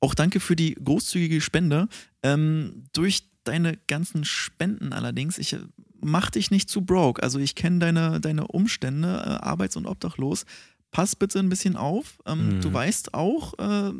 [0.00, 1.88] auch danke für die großzügige Spende.
[2.22, 5.60] Ähm, durch deine ganzen Spenden allerdings, ich äh,
[6.00, 7.22] mach dich nicht zu broke.
[7.22, 10.44] Also ich kenne deine, deine Umstände, äh, arbeits- und obdachlos.
[10.90, 12.18] Pass bitte ein bisschen auf.
[12.26, 12.60] Ähm, Mhm.
[12.60, 13.92] Du weißt auch, äh,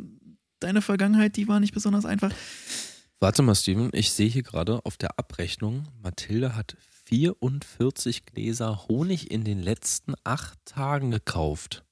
[0.59, 2.31] deine Vergangenheit, die war nicht besonders einfach.
[3.19, 6.75] Warte mal, Steven, ich sehe hier gerade auf der Abrechnung, Mathilde hat
[7.05, 11.83] 44 Gläser Honig in den letzten acht Tagen gekauft.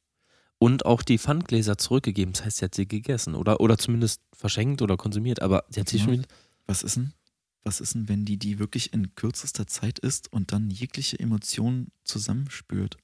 [0.58, 2.34] Und auch die Pfandgläser zurückgegeben.
[2.34, 3.34] Das heißt, sie hat sie gegessen.
[3.34, 5.42] Oder, oder zumindest verschenkt oder konsumiert.
[5.42, 6.04] Aber sie hat sie Ja.
[6.06, 6.28] schon.
[6.68, 7.14] Was ist denn?
[7.64, 11.88] Was ist denn, wenn die die wirklich in kürzester Zeit isst und dann jegliche Emotion
[12.04, 12.98] zusammenspürt?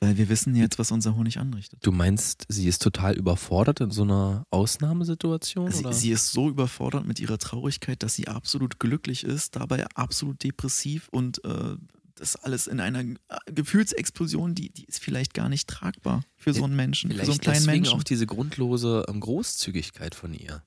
[0.00, 1.78] Weil wir wissen jetzt, was unser Honig anrichtet.
[1.82, 5.70] Du meinst, sie ist total überfordert in so einer Ausnahmesituation?
[5.70, 5.92] Sie, oder?
[5.92, 11.08] sie ist so überfordert mit ihrer Traurigkeit, dass sie absolut glücklich ist, dabei absolut depressiv
[11.10, 11.76] und äh,
[12.16, 16.64] das alles in einer äh, Gefühlsexplosion, die, die ist vielleicht gar nicht tragbar für so
[16.64, 17.98] einen Menschen, für Vielleicht so einen kleinen deswegen Menschen.
[17.98, 20.64] auch diese grundlose ähm, Großzügigkeit von ihr.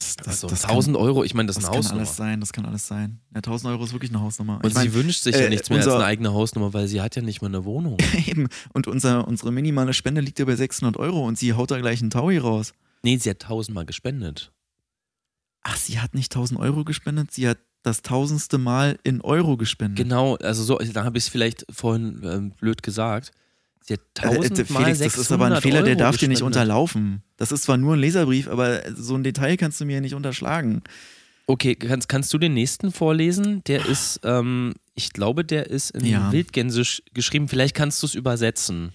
[0.00, 2.00] Das, Also das 1000 Euro, ich meine, das kann, ist das eine kann Hausnummer.
[2.00, 3.20] alles sein, das kann alles sein.
[3.34, 4.56] Ja, 1000 Euro ist wirklich eine Hausnummer.
[4.62, 6.72] Und Ich mein, sie wünscht sich ja äh, nichts mehr als unser- eine eigene Hausnummer,
[6.72, 7.98] weil sie hat ja nicht mal eine Wohnung.
[8.26, 8.48] Eben.
[8.72, 12.00] Und unser, unsere minimale Spende liegt ja bei 600 Euro und sie haut da gleich
[12.00, 12.72] einen Taui raus.
[13.02, 14.52] Nee, sie hat tausendmal gespendet.
[15.62, 19.98] Ach, sie hat nicht 1000 Euro gespendet, sie hat das tausendste Mal in Euro gespendet.
[19.98, 23.32] Genau, also so, da habe ich es vielleicht vorhin ähm, blöd gesagt.
[23.82, 26.42] Sie hat tausendmal Felix, das ist aber ein 600 Fehler, der Euro darf dir nicht
[26.42, 27.22] unterlaufen.
[27.36, 30.82] Das ist zwar nur ein Leserbrief, aber so ein Detail kannst du mir nicht unterschlagen.
[31.46, 33.64] Okay, kannst, kannst du den nächsten vorlesen?
[33.64, 36.30] Der ist, ähm, ich glaube, der ist in Ja.
[36.30, 37.48] Wildgänsisch geschrieben.
[37.48, 38.92] Vielleicht kannst du es übersetzen.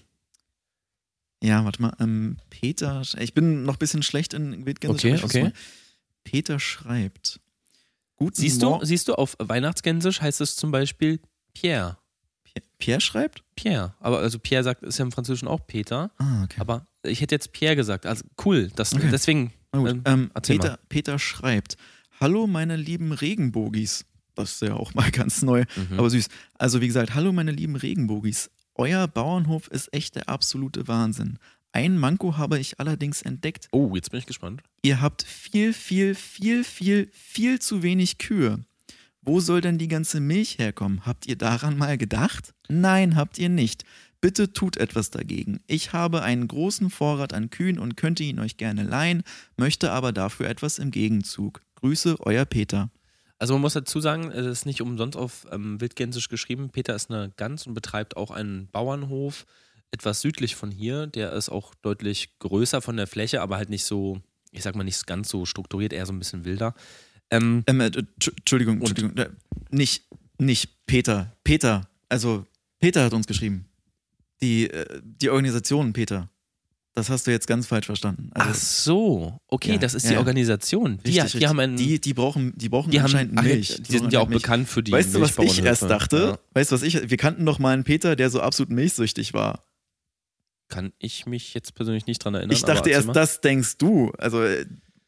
[1.42, 1.92] Ja, warte mal.
[2.00, 5.12] Ähm, Peter, ich bin noch ein bisschen schlecht in Wildgänse.
[5.12, 5.52] Okay, okay.
[6.24, 7.40] Peter schreibt.
[8.16, 11.20] Guten Siehst du, siehst du, auf Weihnachtsgänsisch heißt es zum Beispiel
[11.52, 11.98] Pierre.
[12.78, 13.42] Pierre schreibt?
[13.54, 13.94] Pierre.
[14.00, 16.10] Aber also Pierre sagt, ist ja im Französischen auch Peter.
[16.18, 16.60] Ah, okay.
[16.60, 18.06] Aber ich hätte jetzt Pierre gesagt.
[18.06, 18.70] Also cool.
[18.76, 19.08] Das, Okay.
[19.10, 19.52] Deswegen.
[19.72, 21.76] Ähm, Ähm, Peter, Peter schreibt:
[22.20, 24.04] Hallo, meine lieben Regenbogis.
[24.34, 25.98] Das ist ja auch mal ganz neu, mhm.
[25.98, 26.28] aber süß.
[26.54, 28.50] Also, wie gesagt, hallo, meine lieben Regenbogis.
[28.74, 31.38] Euer Bauernhof ist echt der absolute Wahnsinn.
[31.72, 33.68] Ein Manko habe ich allerdings entdeckt.
[33.72, 34.62] oh, jetzt bin ich gespannt.
[34.82, 38.64] Ihr habt viel, viel, viel, viel, viel zu wenig Kühe.
[39.28, 41.04] Wo soll denn die ganze Milch herkommen?
[41.04, 42.54] Habt ihr daran mal gedacht?
[42.68, 43.84] Nein, habt ihr nicht.
[44.20, 45.58] Bitte tut etwas dagegen.
[45.66, 49.24] Ich habe einen großen Vorrat an Kühen und könnte ihn euch gerne leihen,
[49.56, 51.60] möchte aber dafür etwas im Gegenzug.
[51.74, 52.88] Grüße, euer Peter.
[53.40, 56.70] Also man muss dazu sagen, es ist nicht umsonst auf ähm, Wildgänsisch geschrieben.
[56.70, 59.44] Peter ist eine Gans und betreibt auch einen Bauernhof
[59.90, 61.08] etwas südlich von hier.
[61.08, 64.20] Der ist auch deutlich größer von der Fläche, aber halt nicht so,
[64.52, 66.74] ich sag mal, nicht ganz so strukturiert, eher so ein bisschen wilder.
[67.30, 67.86] Ähm, Ähm, äh,
[68.20, 69.16] Tsch- Entschuldigung, Entschuldigung.
[69.16, 69.30] äh,
[69.70, 70.04] Nicht,
[70.38, 71.32] nicht Peter.
[71.44, 71.88] Peter.
[72.08, 72.46] Also,
[72.78, 73.66] Peter hat uns geschrieben.
[74.42, 76.28] Die, äh, die Organisation, Peter.
[76.94, 78.30] Das hast du jetzt ganz falsch verstanden.
[78.32, 80.16] Also, ach so, okay, Ja, das ist ja, die.
[80.18, 80.98] Organisation.
[81.04, 81.76] Die, Richtig, die haben einen.
[81.76, 83.68] die, die brauchen, die brauchen die haben, anscheinend ach, Milch.
[83.68, 84.42] die, brauchen sind ja auch Milch.
[84.42, 86.16] bekannt für die Weißt du, was ich erst dachte?
[86.16, 86.38] Ja.
[86.54, 87.10] Weißt du, was ich?
[87.10, 89.62] Wir kannten doch mal einen Peter, der so absolut milchsüchtig war.
[90.68, 92.52] Kann ich mich jetzt persönlich nicht dran erinnern.
[92.56, 94.10] Ich dachte erst, das denkst du.
[94.18, 94.64] Also äh,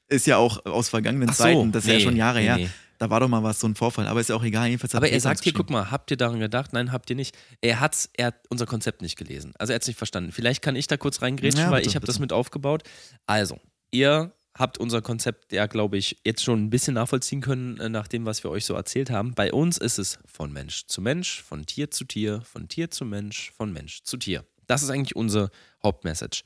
[0.08, 2.56] ist ja auch aus vergangenen so, Zeiten, das ist ja nee, schon Jahre nee, her.
[2.56, 2.68] nee.
[2.98, 4.08] Da war doch mal was, so ein Vorfall.
[4.08, 4.66] Aber ist ja auch egal.
[4.66, 6.72] Jedenfalls Aber er Peter sagt hier, guck mal, habt ihr daran gedacht?
[6.72, 7.36] Nein, habt ihr nicht.
[7.60, 9.52] Er hat er hat unser Konzept nicht gelesen.
[9.56, 10.32] Also er hat es nicht verstanden.
[10.32, 12.82] Vielleicht kann ich da kurz reingrätschen, Ja, weil bitte, ich habe das mit aufgebaut.
[13.26, 13.60] Also,
[13.92, 18.08] ihr habt unser Konzept ja, glaube ich, jetzt schon ein bisschen nachvollziehen können, äh, nach
[18.08, 19.32] dem, was wir euch so erzählt haben.
[19.34, 23.04] Bei uns ist es von Mensch zu Mensch, von Tier zu Tier, von Tier zu
[23.04, 24.44] Mensch, von Mensch zu Tier.
[24.66, 25.50] Das ist eigentlich unsere
[25.84, 26.42] Hauptmessage.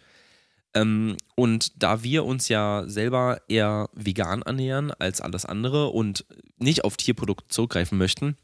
[0.74, 6.24] Ähm, und da wir uns ja selber eher vegan ernähren als alles andere und
[6.58, 8.36] nicht auf Tierprodukte zurückgreifen möchten,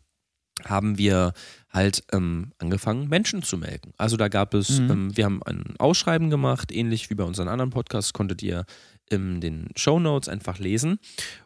[0.64, 1.32] haben wir
[1.70, 3.92] halt ähm, angefangen, Menschen zu melken.
[3.96, 4.90] Also da gab es, Mhm.
[4.90, 8.64] ähm, wir haben ein Ausschreiben gemacht, ähnlich wie bei unseren anderen Podcasts, konntet ihr
[9.08, 10.98] in den Show Notes einfach lesen.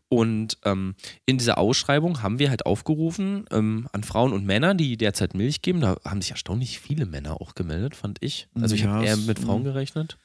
[0.09, 0.95] Und ähm,
[1.26, 5.62] in dieser Ausschreibung haben wir halt aufgerufen ähm, an Frauen und Männer, die derzeit Milch
[5.62, 5.80] geben.
[5.80, 8.49] Da haben sich erstaunlich viele Männer auch gemeldet, fand ich.
[8.61, 10.16] Also ich Ja, habe eher mit Frauen gerechnet.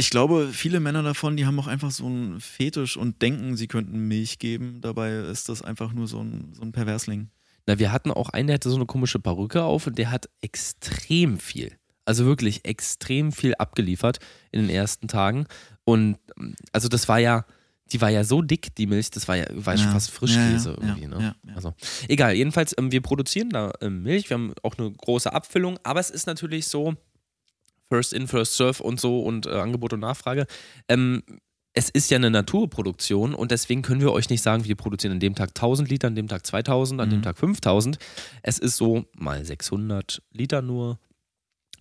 [0.00, 3.66] Ich glaube, viele Männer davon, die haben auch einfach so einen Fetisch und denken, sie
[3.66, 4.80] könnten Milch geben.
[4.80, 7.30] Dabei ist das einfach nur so ein, so ein Perversling.
[7.66, 10.28] Na, wir hatten auch einen, der hatte so eine komische Perücke auf und der hat
[10.40, 14.20] extrem viel, also wirklich extrem viel abgeliefert
[14.52, 15.46] in den ersten Tagen.
[15.84, 16.18] Und
[16.72, 17.44] also das war ja,
[17.90, 20.76] die war ja so dick, die Milch, das war ja, war ja schon fast Frischkäse
[20.80, 21.08] Ja, ja, irgendwie.
[21.08, 21.34] ne?
[21.56, 21.74] Also
[22.06, 25.98] egal, jedenfalls, ähm, wir produzieren da ähm, Milch, wir haben auch eine große Abfüllung, aber
[25.98, 26.94] es ist natürlich so,
[27.90, 30.46] First in, First Serve und so und äh, Angebot und Nachfrage.
[30.88, 31.22] Ähm,
[31.74, 35.20] es ist ja eine Naturproduktion und deswegen können wir euch nicht sagen, wir produzieren an
[35.20, 37.22] dem Tag 1000 Liter, an dem Tag 2000, an dem Mhm.
[37.22, 37.98] Tag 5000.
[38.42, 40.98] Es ist so mal 600 Liter nur,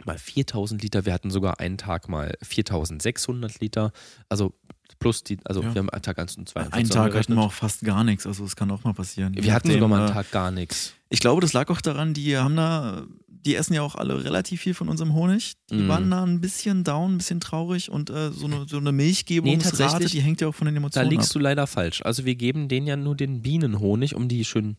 [0.05, 1.05] mal 4000 Liter.
[1.05, 3.91] Wir hatten sogar einen Tag mal 4600 Liter.
[4.29, 4.53] Also
[4.99, 5.73] plus die, also Ja.
[5.73, 6.71] wir haben einen Tag 1 und 2.
[6.73, 9.35] Einen Tag hatten wir auch fast gar nichts, also es kann auch mal passieren.
[9.35, 10.93] Wir hatten sogar mal äh, einen Tag gar nichts.
[11.09, 14.61] Ich glaube, das lag auch daran, die haben da, die essen ja auch alle relativ
[14.61, 15.53] viel von unserem Honig.
[15.69, 15.87] Die Mhm.
[15.87, 19.77] waren da ein bisschen down, ein bisschen traurig und äh, so eine, so eine Milchgebungsrate,
[19.77, 21.33] tatsächlich, die hängt ja auch von den Da Emotionen liegst ab.
[21.33, 22.01] du leider falsch.
[22.03, 24.75] Also wir geben denen ja nur den Bienenhonig, um die schön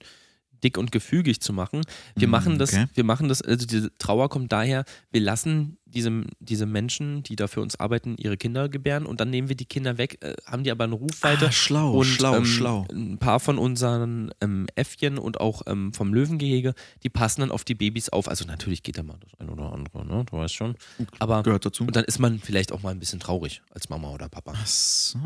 [0.65, 1.83] dick und gefügig zu machen.
[2.17, 2.87] Wir Mm, machen das, okay.
[2.95, 7.47] wir machen das, also diese Trauer kommt daher, wir lassen diese, diese Menschen, die da
[7.47, 10.63] für uns arbeiten, ihre Kinder gebären und dann nehmen wir die Kinder weg, äh, haben
[10.63, 11.47] die aber eine Rufweite.
[11.47, 12.87] Ah, schlau, und schlau, ähm, schlau.
[12.93, 17.65] ein paar von unseren ähm, Äffchen und auch ähm, vom Löwengehege, die passen dann auf
[17.65, 18.29] die Babys auf.
[18.29, 20.25] Also natürlich geht da mal das ein oder andere, ne?
[20.31, 20.75] Du weißt schon.
[21.21, 21.85] Aber Gehört dazu.
[21.85, 24.53] und dann ist man vielleicht auch mal ein bisschen traurig als Mama oder Papa.
[24.55, 25.19] Ach so.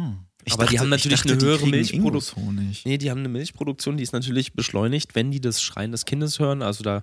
[0.44, 2.84] Ich Aber die haben natürlich ich dachte, eine höhere kriegen Milchprodu- Ingushonig.
[2.84, 6.38] Nee, die haben eine Milchproduktion, die ist natürlich beschleunigt, wenn die das Schreien des Kindes
[6.40, 6.62] hören.
[6.62, 7.02] Also da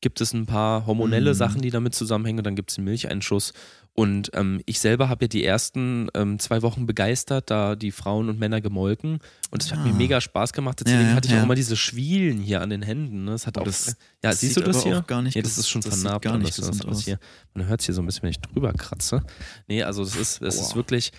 [0.00, 1.34] gibt es ein paar hormonelle Mhm.
[1.36, 2.38] Sachen, die damit zusammenhängen.
[2.38, 3.52] Und dann gibt es einen Milcheinschuss.
[3.94, 8.28] Und ähm, ich selber habe ja die ersten ähm, zwei Wochen begeistert, da die Frauen
[8.28, 9.18] und Männer gemolken.
[9.50, 9.96] Und es hat mir Ah.
[9.96, 10.78] mega Spaß gemacht.
[10.80, 11.40] Deswegen Ja, ja, hatte ich ja.
[11.40, 13.24] auch immer diese Schwielen hier an den Händen.
[13.24, 13.32] Ne?
[13.32, 13.64] Das hat Oh, auch.
[13.64, 13.94] das- ja,
[14.30, 15.02] das siehst du das hier?
[15.04, 16.24] gar nicht nee, das ist schon das vernarbt.
[16.24, 17.04] gar nicht das, aus.
[17.04, 17.18] hier.
[17.54, 19.24] Man hört es hier so ein bisschen, wenn ich drüber kratze.
[19.66, 21.10] Nee, also das ist, das ist wirklich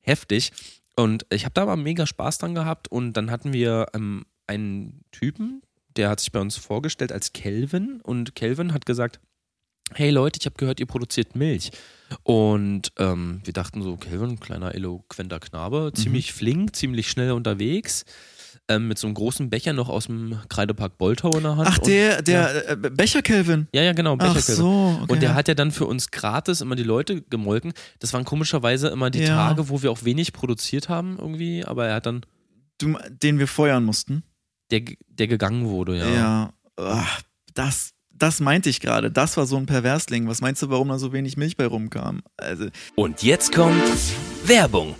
[0.00, 0.52] heftig.
[0.98, 2.88] Und ich habe da aber mega Spaß dran gehabt.
[2.88, 5.62] Und dann hatten wir ähm, einen Typen,
[5.96, 8.00] der hat sich bei uns vorgestellt als Kelvin.
[8.02, 9.20] Und Kelvin hat gesagt,
[9.94, 11.70] hey Leute, ich habe gehört, ihr produziert Milch.
[12.24, 18.04] Und ähm, wir dachten so, Kelvin, kleiner eloquenter Knabe, ziemlich flink, ziemlich schnell unterwegs.
[18.70, 21.68] Ähm, mit so einem großen Becher noch aus dem Kreidepark Boltau in der Hand.
[21.70, 23.66] Ach, Und- der, der äh, Becher Kelvin.
[23.72, 24.54] ja, ja, genau, Becher Ach Kelvin.
[24.56, 25.12] so, okay.
[25.12, 27.72] Und der hat ja dann für uns gratis immer die Leute gemolken.
[27.98, 29.28] Das waren komischerweise immer die Ja.
[29.48, 32.26] Tage, wo wir auch wenig produziert haben irgendwie, aber er hat dann,
[32.76, 34.22] du, den wir feuern mussten.
[34.70, 36.10] der, der gegangen wurde, ja.
[36.12, 36.52] Ja.
[36.76, 37.22] Ach,
[37.54, 39.10] das, das meinte ich gerade.
[39.10, 40.28] Das war so ein Perversling.
[40.28, 42.20] Was meinst du, warum da so wenig Milch bei rumkam?
[42.36, 42.66] Also,
[42.96, 43.82] Und jetzt kommt
[44.44, 44.94] Werbung.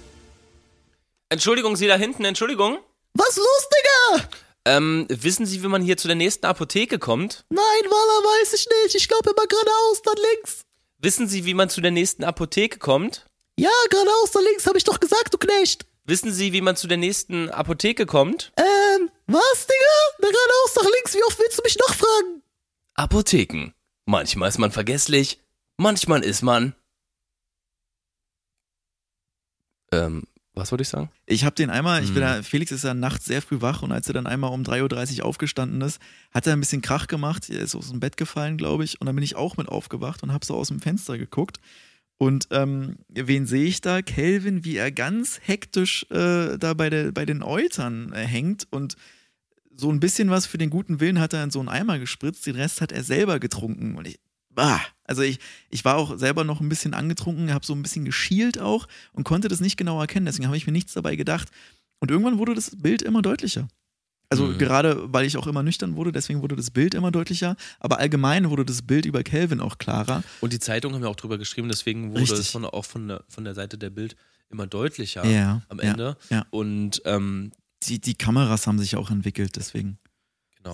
[1.28, 2.78] Entschuldigung, Sie da hinten, Entschuldigung.
[3.18, 4.28] Was los, Digga?
[4.64, 7.44] Ähm, wissen Sie, wie man hier zu der nächsten Apotheke kommt?
[7.48, 8.94] Nein, Walla weiß ich nicht.
[8.96, 10.62] Ich glaube immer geradeaus, dann links.
[10.98, 13.26] Wissen Sie, wie man zu der nächsten Apotheke kommt?
[13.56, 15.86] Ja, geradeaus, dann links, habe ich doch gesagt, du Knecht.
[16.04, 18.52] Wissen Sie, wie man zu der nächsten Apotheke kommt?
[18.56, 20.30] Ähm, was, Digga?
[20.30, 22.42] Geradeaus, nach links, wie oft willst du mich noch fragen?
[22.94, 23.72] Apotheken.
[24.06, 25.38] Manchmal ist man vergesslich,
[25.76, 26.74] manchmal ist man.
[29.92, 30.24] Ähm,
[30.58, 31.10] was wollte ich sagen?
[31.26, 32.36] Ich habe den einmal, ich bin Hm.
[32.36, 35.20] da, Felix ist ja nachts sehr früh wach und als er dann einmal um 3.30
[35.20, 36.00] Uhr aufgestanden ist,
[36.32, 39.06] hat er ein bisschen Krach gemacht, er ist aus dem Bett gefallen, glaube ich, und
[39.06, 41.58] dann bin ich auch mit aufgewacht und habe so aus dem Fenster geguckt.
[42.20, 44.02] Und ähm, wen sehe ich da?
[44.02, 48.96] Kelvin, wie er ganz hektisch äh, da bei, der, bei den Eutern äh, hängt und
[49.76, 52.44] so ein bisschen was für den guten Willen hat er in so einen Eimer gespritzt,
[52.46, 53.94] den Rest hat er selber getrunken.
[53.94, 54.18] Und ich,
[54.58, 55.38] bah, also ich,
[55.70, 59.22] ich war auch selber noch ein bisschen angetrunken, habe so ein bisschen geschielt auch und
[59.24, 61.48] konnte das nicht genau erkennen, deswegen habe ich mir nichts dabei gedacht.
[62.00, 63.68] Und irgendwann wurde das Bild immer deutlicher.
[64.30, 64.58] Also Mhm.
[64.58, 68.50] gerade, weil ich auch immer nüchtern wurde, deswegen wurde das Bild immer deutlicher, aber allgemein
[68.50, 70.22] wurde das Bild über Kelvin auch klarer.
[70.40, 72.40] Und die Zeitungen haben ja auch drüber geschrieben, deswegen wurde Richtig.
[72.40, 74.16] es von, auch von der, von der Seite der Bild
[74.50, 76.16] immer deutlicher Ja, am ja, Ende.
[76.30, 76.44] ja.
[76.50, 77.52] Und ähm,
[77.84, 79.98] Die, die Kameras haben sich auch entwickelt, deswegen.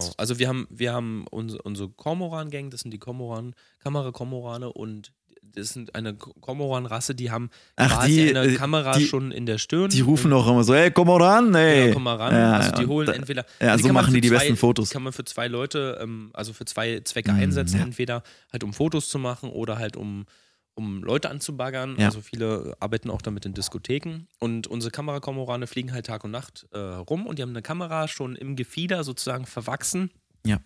[0.00, 0.12] Genau.
[0.16, 5.12] Also wir haben, wir haben unsere, unsere Kormoran-Gang, das sind die Kormoran, Kamera-Kormorane und
[5.56, 9.46] das sind eine Kormoran-Rasse, die haben Ach, quasi die, eine äh, Kamera die- schon in
[9.46, 9.88] der Stirn.
[9.90, 11.88] Die rufen auch immer so, hey, komm mal ran, ey.
[11.88, 12.34] Ja, komm mal ran.
[12.34, 13.44] Ja, also die holen da- entweder.
[13.60, 14.90] Ja, die so machen die die zwei, besten Fotos.
[14.90, 17.76] Kann man für zwei Leute, ähm, also für zwei Zwecke Mm, einsetzen.
[17.78, 17.84] ja.
[17.84, 18.22] Entweder
[18.52, 20.26] halt um Fotos zu machen oder halt um,
[20.74, 21.96] um Leute anzubaggern.
[21.98, 22.06] Ja.
[22.06, 24.26] Also viele arbeiten auch damit in Diskotheken.
[24.40, 28.08] Und unsere Kamerakormorane fliegen halt Tag und Nacht äh, rum und die haben eine Kamera
[28.08, 30.10] schon im Gefieder sozusagen verwachsen.
[30.44, 30.60] Ja.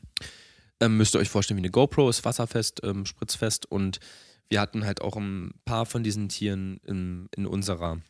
[0.81, 4.01] Ähm, müsst ihr euch vorstellen wie eine GoPro, ist wasserfest, ähm, spritzfest und
[4.49, 8.01] wir hatten halt auch ein paar von diesen Tieren in, in unserer,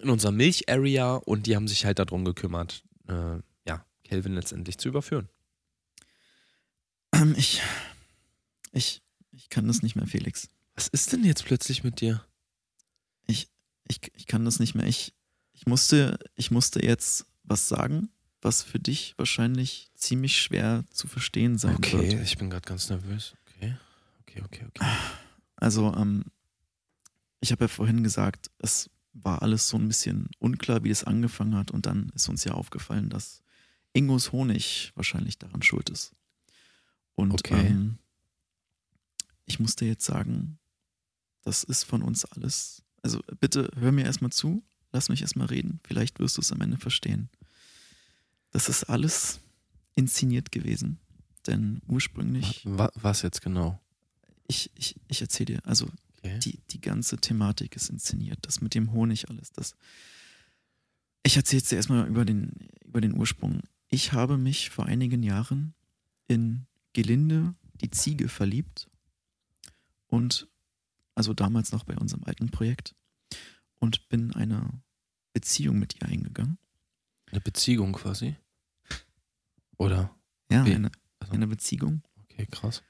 [0.00, 4.88] in unserer Milch-Area und die haben sich halt darum gekümmert, äh, ja, Kelvin letztendlich zu
[4.88, 5.28] überführen.
[7.12, 7.60] Ähm, ich,
[8.72, 10.48] ich, ich kann das nicht mehr, Felix.
[10.76, 12.24] Was ist denn jetzt plötzlich mit dir?
[13.26, 13.48] Ich,
[13.88, 14.86] ich, ich kann das nicht mehr.
[14.86, 15.14] Ich,
[15.52, 18.10] ich, musste, ich musste jetzt was sagen,
[18.42, 22.12] was für dich wahrscheinlich ziemlich schwer zu verstehen sein okay, wird.
[22.12, 23.34] Okay, ich bin gerade ganz nervös.
[23.56, 23.76] Okay,
[24.20, 24.86] okay, okay, okay.
[25.56, 26.24] Also, ähm,
[27.40, 31.56] ich habe ja vorhin gesagt, es war alles so ein bisschen unklar, wie es angefangen
[31.56, 31.70] hat.
[31.70, 33.42] Und dann ist uns ja aufgefallen, dass
[33.94, 36.14] Ingos Honig wahrscheinlich daran schuld ist.
[37.14, 37.66] Und okay.
[37.66, 37.98] ähm,
[39.46, 40.58] ich musste jetzt sagen,
[41.46, 42.82] das ist von uns alles.
[43.02, 46.60] Also bitte hör mir erstmal zu, lass mich erstmal reden, vielleicht wirst du es am
[46.60, 47.28] Ende verstehen.
[48.50, 49.38] Das ist alles
[49.94, 50.98] inszeniert gewesen.
[51.46, 52.62] Denn ursprünglich.
[52.64, 53.80] Was, was jetzt genau?
[54.48, 55.86] Ich, ich, ich erzähle dir, also
[56.18, 56.40] okay.
[56.40, 59.76] die, die ganze Thematik ist inszeniert, das mit dem Honig, alles das.
[61.22, 63.62] Ich erzähle dir erstmal über den, über den Ursprung.
[63.88, 65.74] Ich habe mich vor einigen Jahren
[66.26, 68.88] in Gelinde, die Ziege, verliebt
[70.08, 70.48] und
[71.16, 72.94] also damals noch bei unserem alten Projekt
[73.80, 74.82] und bin eine
[75.32, 76.58] Beziehung mit ihr eingegangen.
[77.30, 78.36] Eine Beziehung quasi?
[79.78, 80.14] Oder?
[80.50, 81.32] Ja, eine, also.
[81.32, 82.02] eine Beziehung.
[82.22, 82.82] Okay, krass.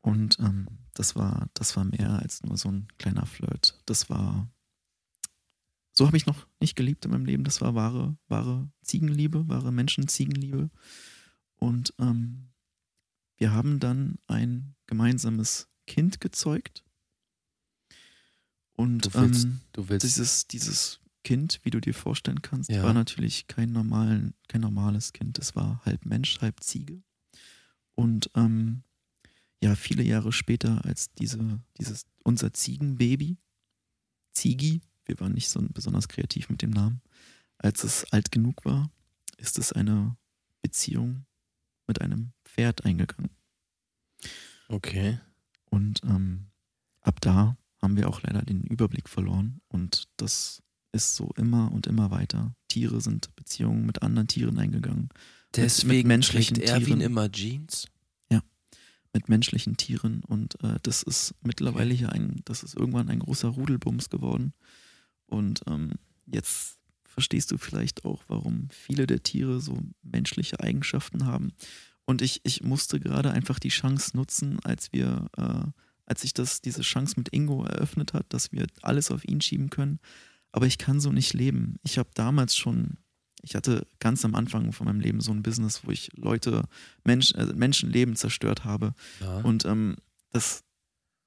[0.00, 3.82] Und ähm, das war, das war mehr als nur so ein kleiner Flirt.
[3.86, 4.48] Das war,
[5.92, 7.44] so habe ich noch nicht geliebt in meinem Leben.
[7.44, 10.70] Das war wahre, wahre Ziegenliebe, wahre Menschenziegenliebe.
[11.56, 12.52] Und ähm,
[13.36, 16.85] wir haben dann ein gemeinsames Kind gezeugt.
[18.76, 20.04] Und du willst, ähm, du willst.
[20.04, 22.82] Dieses, dieses Kind, wie du dir vorstellen kannst, ja.
[22.82, 25.38] war natürlich kein, normalen, kein normales Kind.
[25.38, 27.02] Es war halb Mensch, halb Ziege.
[27.94, 28.82] Und ähm,
[29.62, 33.38] ja, viele Jahre später, als diese, dieses, unser Ziegenbaby,
[34.34, 37.00] Ziegi, wir waren nicht so besonders kreativ mit dem Namen,
[37.58, 38.90] als es alt genug war,
[39.38, 40.16] ist es eine
[40.60, 41.24] Beziehung
[41.86, 43.30] mit einem Pferd eingegangen.
[44.68, 45.18] Okay.
[45.70, 46.46] Und ähm,
[47.00, 47.56] ab da
[47.86, 50.60] haben wir auch leider den Überblick verloren und das
[50.90, 52.52] ist so immer und immer weiter.
[52.66, 55.10] Tiere sind Beziehungen mit anderen Tieren eingegangen.
[55.54, 57.00] Deswegen mit, mit menschlichen Erwin Tieren.
[57.00, 57.86] immer Jeans?
[58.28, 58.42] Ja,
[59.12, 63.50] mit menschlichen Tieren und äh, das ist mittlerweile hier ein, das ist irgendwann ein großer
[63.50, 64.52] Rudelbums geworden
[65.26, 65.92] und ähm,
[66.26, 71.52] jetzt verstehst du vielleicht auch, warum viele der Tiere so menschliche Eigenschaften haben
[72.04, 75.70] und ich, ich musste gerade einfach die Chance nutzen, als wir, äh,
[76.06, 79.70] als sich das, diese Chance mit Ingo eröffnet hat, dass wir alles auf ihn schieben
[79.70, 79.98] können.
[80.52, 81.76] Aber ich kann so nicht leben.
[81.82, 82.96] Ich habe damals schon,
[83.42, 86.64] ich hatte ganz am Anfang von meinem Leben so ein Business, wo ich Leute,
[87.04, 88.94] Mensch, äh, Menschenleben zerstört habe.
[89.20, 89.40] Ja.
[89.40, 89.96] Und ähm,
[90.30, 90.64] das,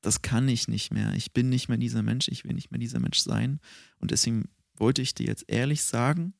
[0.02, 1.14] das kann ich nicht mehr.
[1.14, 3.60] Ich bin nicht mehr dieser Mensch, ich will nicht mehr dieser Mensch sein.
[4.00, 6.34] Und deswegen wollte ich dir jetzt ehrlich sagen,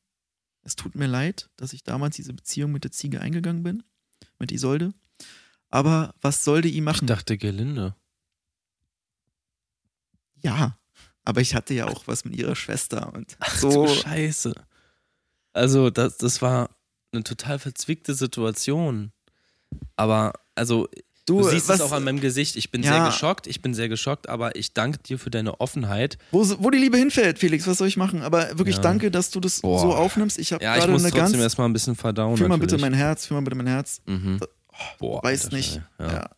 [0.62, 3.82] es tut mir leid, dass ich damals diese Beziehung mit der Ziege eingegangen bin
[4.38, 4.92] mit Isolde.
[5.68, 7.04] Aber was sollte ihm machen?
[7.04, 7.94] Ich dachte Gelinde.
[10.42, 10.76] Ja,
[11.24, 13.86] aber ich hatte ja auch was mit ihrer Schwester und Ach so.
[13.86, 14.54] Du Scheiße.
[15.52, 16.70] Also, das, das war
[17.12, 19.12] eine total verzwickte Situation.
[19.96, 20.88] Aber, also,
[21.26, 22.56] Du, du siehst was, es auch an meinem Gesicht.
[22.56, 22.92] Ich bin ja.
[22.92, 23.46] sehr geschockt.
[23.46, 26.18] Ich bin sehr geschockt, aber ich danke dir für deine Offenheit.
[26.32, 28.22] Wo, wo die Liebe hinfällt, Felix, was soll ich machen?
[28.22, 28.82] Aber wirklich ja.
[28.82, 29.78] danke, dass du das Boah.
[29.78, 30.40] so aufnimmst.
[30.40, 31.32] Ich habe ja, gerade eine ganz.
[31.34, 32.36] erstmal ein bisschen verdauen.
[32.36, 34.00] Fühl mal bitte mein Herz, fühl mal bitte mein Herz.
[34.06, 34.40] Mhm.
[34.42, 35.80] Oh, Boah, weißt nicht.
[36.00, 36.30] Ja.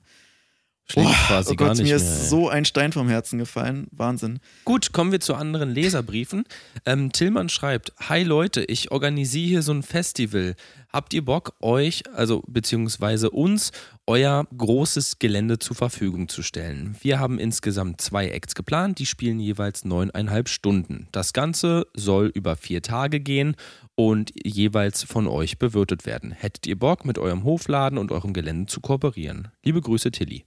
[0.90, 3.38] Schlägt oh, quasi oh Gott, gar nicht mir mehr, ist so ein Stein vom Herzen
[3.38, 3.86] gefallen.
[3.92, 4.40] Wahnsinn.
[4.64, 6.44] Gut, kommen wir zu anderen Leserbriefen.
[6.84, 10.54] Ähm, Tillmann schreibt: Hi Leute, ich organisiere hier so ein Festival.
[10.92, 13.72] Habt ihr Bock, euch, also beziehungsweise uns,
[14.06, 16.96] euer großes Gelände zur Verfügung zu stellen?
[17.00, 21.08] Wir haben insgesamt zwei Acts geplant, die spielen jeweils neuneinhalb Stunden.
[21.10, 23.56] Das Ganze soll über vier Tage gehen
[23.94, 26.32] und jeweils von euch bewirtet werden.
[26.32, 29.48] Hättet ihr Bock, mit eurem Hofladen und eurem Gelände zu kooperieren?
[29.64, 30.44] Liebe Grüße, Tilly.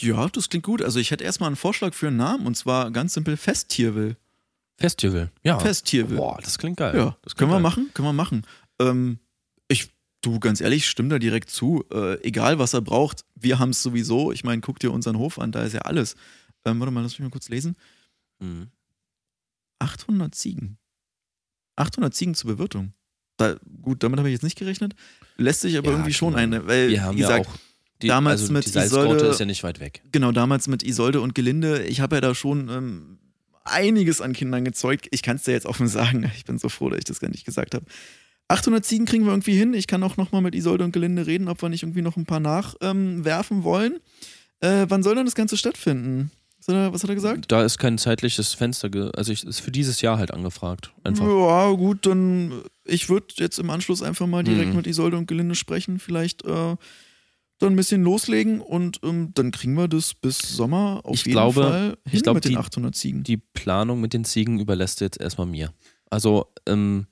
[0.00, 0.82] Ja, das klingt gut.
[0.82, 4.16] Also ich hätte erstmal einen Vorschlag für einen Namen und zwar ganz simpel Festtierwill.
[4.76, 5.58] Festtierwill, ja.
[5.58, 6.16] Festtierwill.
[6.16, 6.96] Boah, das klingt geil.
[6.96, 7.62] Ja, das können wir geil.
[7.62, 8.46] machen, können wir machen.
[8.78, 9.18] Ähm,
[9.68, 9.90] ich,
[10.22, 11.84] du, ganz ehrlich, stimme da direkt zu.
[11.92, 14.32] Äh, egal, was er braucht, wir haben es sowieso.
[14.32, 16.16] Ich meine, guck dir unseren Hof an, da ist ja alles.
[16.64, 17.76] Ähm, warte mal, lass mich mal kurz lesen.
[18.38, 18.68] Mhm.
[19.80, 20.78] 800 Ziegen.
[21.76, 22.94] 800 Ziegen zur Bewirtung.
[23.36, 24.94] Da, gut, damit habe ich jetzt nicht gerechnet.
[25.36, 27.58] Lässt sich aber ja, irgendwie schon eine, weil, wir haben wie gesagt, ja auch
[28.02, 30.02] die, damals also mit die Isolde ist ja nicht weit weg.
[30.12, 31.84] Genau, damals mit Isolde und Gelinde.
[31.84, 33.18] Ich habe ja da schon ähm,
[33.64, 35.08] einiges an Kindern gezeugt.
[35.10, 36.30] Ich kann es dir jetzt offen sagen.
[36.36, 37.84] Ich bin so froh, dass ich das gar nicht gesagt habe.
[38.48, 39.74] 800 Ziegen kriegen wir irgendwie hin.
[39.74, 42.26] Ich kann auch nochmal mit Isolde und Gelinde reden, ob wir nicht irgendwie noch ein
[42.26, 44.00] paar nachwerfen ähm, wollen.
[44.60, 46.30] Äh, wann soll denn das Ganze stattfinden?
[46.66, 47.50] Was hat er gesagt?
[47.50, 50.92] Da ist kein zeitliches Fenster, also ich, ist für dieses Jahr halt angefragt.
[51.02, 51.26] Einfach.
[51.26, 54.76] Ja, gut, dann ich würde jetzt im Anschluss einfach mal direkt mhm.
[54.76, 55.98] mit Isolde und Gelinde sprechen.
[55.98, 56.76] Vielleicht äh,
[57.60, 61.32] dann ein bisschen loslegen und ähm, dann kriegen wir das bis Sommer auf ich jeden
[61.32, 63.22] glaube, Fall hin ich glaube, mit den die, 800 Ziegen.
[63.22, 65.72] Die Planung mit den Ziegen überlässt jetzt erstmal mir.
[66.08, 67.06] Also, ähm,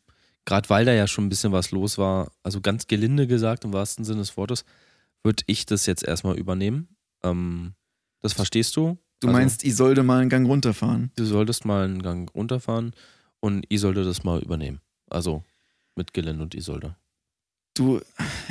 [0.44, 3.72] gerade weil da ja schon ein bisschen was los war, also ganz gelinde gesagt, im
[3.72, 4.64] wahrsten Sinne des Wortes,
[5.22, 6.88] würde ich das jetzt erstmal übernehmen.
[7.22, 7.74] Ähm,
[8.20, 8.98] das verstehst du?
[9.20, 11.12] Du also, meinst, ich sollte mal einen Gang runterfahren?
[11.16, 12.92] Du solltest mal einen Gang runterfahren
[13.40, 14.80] und ich sollte das mal übernehmen.
[15.10, 15.44] Also
[15.94, 16.96] mit Gelinde und Isolde.
[17.78, 18.00] Du,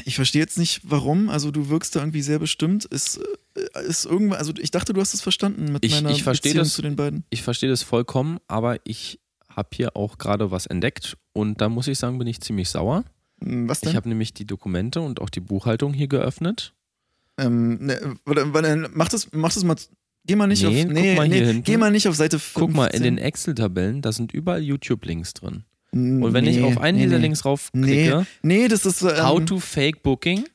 [0.05, 1.29] ich verstehe jetzt nicht, warum.
[1.29, 2.85] Also du wirkst da irgendwie sehr bestimmt.
[2.85, 3.19] Ist,
[3.55, 6.59] äh, ist irgendwann, also ich dachte, du hast es verstanden mit ich, meiner ich Beziehung
[6.59, 7.25] das, zu den beiden.
[7.29, 9.19] Ich verstehe das vollkommen, aber ich
[9.49, 13.03] habe hier auch gerade was entdeckt und da muss ich sagen, bin ich ziemlich sauer.
[13.43, 13.89] Hm, was denn?
[13.89, 16.73] Ich habe nämlich die Dokumente und auch die Buchhaltung hier geöffnet.
[17.37, 18.17] Ähm, ne,
[18.93, 19.75] mach das, mach das mal.
[20.23, 20.73] Geh mal nicht nee, auf.
[20.73, 21.63] Nee, guck mal nee, hier hinten.
[21.63, 22.61] Geh mal nicht auf Seite 15.
[22.61, 25.63] Guck mal, in den Excel-Tabellen, da sind überall YouTube-Links drin.
[25.91, 27.23] Und wenn nee, ich auf einen nee, dieser nee.
[27.23, 29.01] Links raufklicke, Nee, nee, das ist.
[29.01, 30.45] Ähm, How to Fake Booking.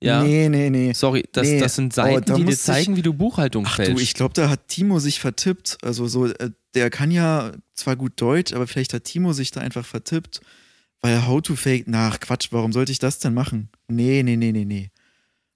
[0.00, 0.22] Ja.
[0.22, 0.92] Nee, nee, nee.
[0.92, 3.96] Sorry, das, das sind Oh, Seiten, da die dir zeigen, wie du Buchhaltung Ach du,
[3.98, 5.78] ich glaube, da hat Timo sich vertippt.
[5.82, 9.60] Also so, äh, der kann ja zwar gut Deutsch, aber vielleicht hat Timo sich da
[9.60, 10.40] einfach vertippt.
[11.00, 13.70] Weil How to Fake, nach Quatsch, warum sollte ich das denn machen?
[13.88, 14.90] Nee, nee, nee, nee, nee.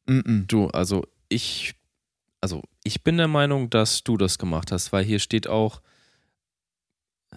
[0.06, 0.46] Mm -mm.
[0.46, 1.74] Du, also ich,
[2.40, 5.82] also ich bin der Meinung, dass du das gemacht hast, weil hier steht auch,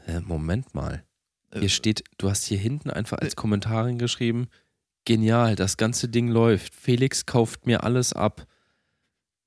[0.07, 1.03] äh, Moment mal,
[1.53, 4.47] hier Äh, steht, du hast hier hinten einfach als Kommentar geschrieben,
[5.05, 6.73] genial, das ganze Ding läuft.
[6.75, 8.45] Felix kauft mir alles ab.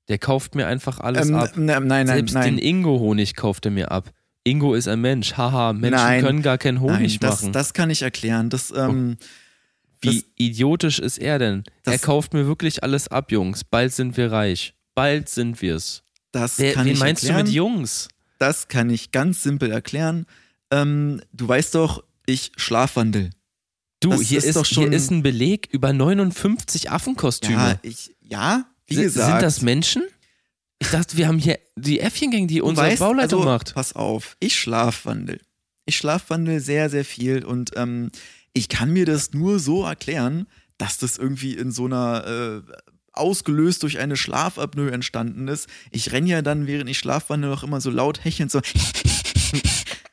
[0.07, 1.57] Der kauft mir einfach alles ähm, ab.
[1.57, 2.57] ne- nein, nein, Selbst den nein.
[2.59, 4.11] Ingo-Honig kauft er mir ab.
[4.45, 5.33] Ingo ist ein Mensch.
[5.35, 6.23] Haha, Menschen Nein.
[6.23, 7.51] können gar keinen Honig Nein, das, machen.
[7.51, 8.49] das kann ich erklären.
[8.49, 9.17] Das, ähm,
[9.99, 11.63] Wie das- idiotisch ist er denn?
[11.83, 13.65] Er kauft mir wirklich alles ab, Jungs.
[13.65, 14.73] Bald sind wir reich.
[14.95, 16.03] Bald sind wir's.
[16.31, 17.45] das Wer, kann wen ich meinst erklären.
[17.45, 18.07] du mit Jungs?
[18.39, 20.25] Das kann ich ganz simpel erklären.
[20.71, 23.29] Ähm, du weißt doch, ich schlafwandel.
[23.99, 27.53] Du, Das hier ist ist, doch schon- hier ist ein Beleg über 59 Affenkostüme.
[27.55, 29.31] Ja, ich, ja, wie Si- gesagt.
[29.31, 30.03] Sind das Menschen?
[30.79, 33.73] Ich dachte, wir haben hier die Äffchengang, die unsere weißt, Bauleitung also, macht.
[33.73, 35.39] Pass auf, ich schlafwandel.
[35.85, 38.11] Ich schlafwandel sehr, sehr viel und ähm,
[38.53, 40.45] ich kann mir das nur so erklären,
[40.77, 42.71] dass das irgendwie in so einer äh,
[43.13, 45.67] ausgelöst durch eine Schlafapnoe entstanden ist.
[45.89, 48.61] Ich renne ja dann, während ich schlafwandel, auch immer so laut hechelnd so.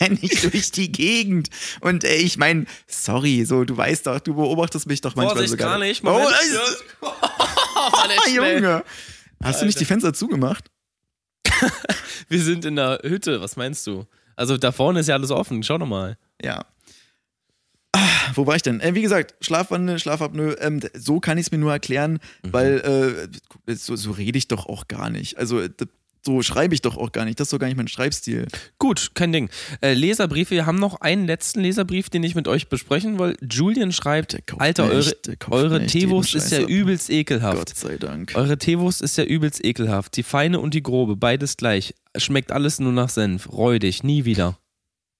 [0.00, 1.48] renne ich durch die Gegend.
[1.80, 5.50] Und ey, ich meine, sorry, so, du weißt doch, du beobachtest mich doch manchmal Vorsicht,
[5.52, 5.70] sogar.
[5.70, 6.02] gar nicht.
[6.04, 6.30] Oh, Moment.
[7.00, 8.54] der schnell.
[8.62, 8.84] Junge.
[9.42, 10.64] Hast du nicht die Fenster zugemacht?
[12.28, 14.04] Wir sind in der Hütte, was meinst du?
[14.36, 16.16] Also da vorne ist ja alles offen, schau doch mal.
[16.42, 16.64] Ja.
[17.92, 18.80] Ah, wo war ich denn?
[18.80, 22.52] Äh, wie gesagt, Schlafwandel, Schlafapnoe, ähm, so kann ich es mir nur erklären, Mhm.
[22.52, 23.28] weil
[23.66, 25.38] äh, so, so rede ich doch auch gar nicht.
[25.38, 25.86] Also d-
[26.24, 27.38] so schreibe ich doch auch gar nicht.
[27.40, 28.46] Das ist doch gar nicht mein Schreibstil.
[28.78, 29.50] Gut, kein Ding.
[29.80, 33.36] Äh, Leserbriefe, wir haben noch einen letzten Leserbrief, den ich mit euch besprechen will.
[33.48, 35.16] Julian schreibt, Alter, eure,
[35.50, 36.68] eure Teewurst ist ja ab.
[36.68, 37.58] übelst ekelhaft.
[37.58, 38.32] Gott sei Dank.
[38.34, 40.16] Eure Teewurst ist ja übelst ekelhaft.
[40.16, 41.94] Die feine und die grobe, beides gleich.
[42.16, 43.50] Schmeckt alles nur nach Senf.
[43.52, 44.58] Räudig, nie wieder.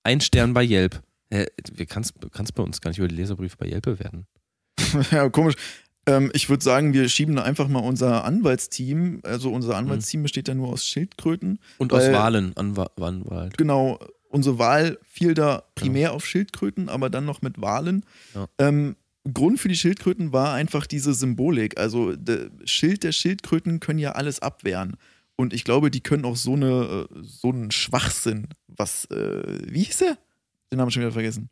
[0.04, 1.02] Ein Stern bei Yelp.
[1.30, 4.26] Wir kannst, kannst bei uns gar nicht über die Leserbriefe bei Yelp bewerten.
[5.10, 5.54] ja, komisch.
[6.08, 9.20] Ähm, ich würde sagen, wir schieben da einfach mal unser Anwaltsteam.
[9.24, 9.74] Also unser Mhm.
[9.86, 11.58] Anwaltsteam besteht ja nur aus Schildkröten.
[11.78, 13.56] Und Weil- aus Wahlen, Anwa Anwalt.
[13.58, 13.98] Genau,
[14.28, 18.04] unsere Wahl fiel da primär auf Schildkröten, aber dann noch mit Walen.
[18.34, 18.46] Ja.
[18.58, 18.96] Ähm,
[19.32, 21.78] Grund für die Schildkröten war einfach diese Symbolik.
[21.78, 24.96] Also der Schild der Schildkröten können ja alles abwehren.
[25.36, 29.82] Und ich glaube, die können auch so, eine, äh, so einen Schwachsinn, was, äh, wie
[29.84, 30.18] hieß er?
[30.72, 31.48] Den haben wir schon wieder vergessen.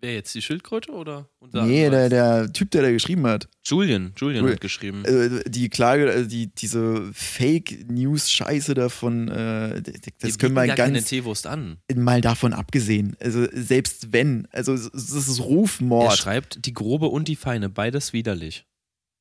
[0.00, 1.28] Wer jetzt, die Schildkröte oder?
[1.38, 3.48] unser nee, der, der Typ, der da geschrieben hat.
[3.64, 5.04] Julian, Julian Jul- hat geschrieben.
[5.06, 10.94] Äh, die Klage, äh, die, diese Fake-News-Scheiße davon, äh, das Die können wir gar keine
[10.98, 11.78] ganz Teewurst an.
[11.94, 13.16] mal davon abgesehen.
[13.20, 16.16] Also selbst wenn, also es es ist Er Rufmord.
[16.16, 18.66] schreibt, die grobe und die feine, beides widerlich.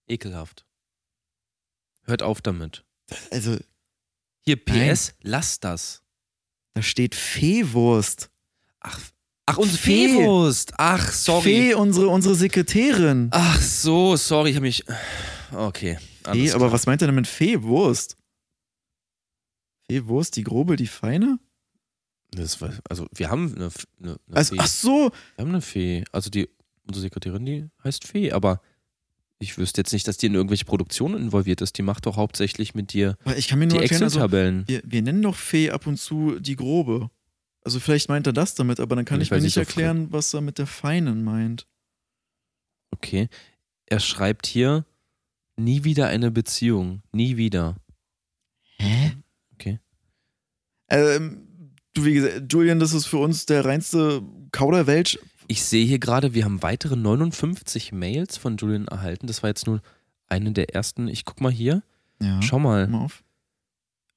[0.08, 0.66] Ekelhaft.
[2.04, 2.84] Hört auf damit.
[3.32, 3.58] Also
[4.42, 6.04] Hier, PS, lasst das.
[6.74, 8.30] da steht Feewurst.
[8.82, 9.00] Ach,
[9.46, 10.08] ach unsere Fee.
[10.10, 10.74] Feewurst.
[10.78, 11.44] Ach, sorry.
[11.44, 13.30] Fee, unsere, unsere Sekretärin.
[13.32, 14.84] Ach so, sorry, ich habe mich.
[15.54, 15.98] Okay.
[16.32, 18.18] Fee, aber was meint er denn mit Feewurst?
[19.90, 21.40] Feewurst, die grobe, die feine?
[22.32, 23.70] Das war, also, wir haben eine,
[24.02, 24.62] eine, eine Also, Fee.
[24.62, 26.04] ach so, Wir haben eine Fee.
[26.12, 26.50] Also, die,
[26.88, 28.62] unsere Sekretärin, die heißt Fee, aber
[29.38, 31.78] ich wüsste jetzt nicht, dass die in irgendwelche Produktionen involviert ist.
[31.78, 34.64] Die macht doch hauptsächlich mit dir aber ich kann mir die also, Excel-Tabellen.
[34.68, 37.10] wir, wir nennen doch Fee ab und zu die grobe.
[37.66, 40.34] Also vielleicht meint er das damit, aber dann kann ich ich mir nicht erklären, was
[40.34, 41.66] er mit der Feinen meint.
[41.66, 41.68] was er mit der Feinen meint.
[42.92, 43.28] Okay.
[43.88, 44.86] Er schreibt hier,
[45.58, 47.02] nie wieder eine Beziehung.
[47.12, 47.76] Nie wieder.
[48.78, 49.14] Hä?
[49.54, 49.80] Okay.
[50.90, 51.48] Ähm,
[51.94, 55.20] du, wie gesagt, Julian, das ist für uns der reinste Kauderwelsch.
[55.48, 59.28] Ich sehe hier gerade, wir haben weitere 59 Mails von Julian erhalten.
[59.28, 59.82] Das war jetzt nur
[60.28, 61.08] eine der ersten.
[61.08, 61.84] Ich guck mal hier.
[62.22, 62.42] Ja.
[62.42, 62.88] Schau mal.
[62.88, 63.24] mal auf.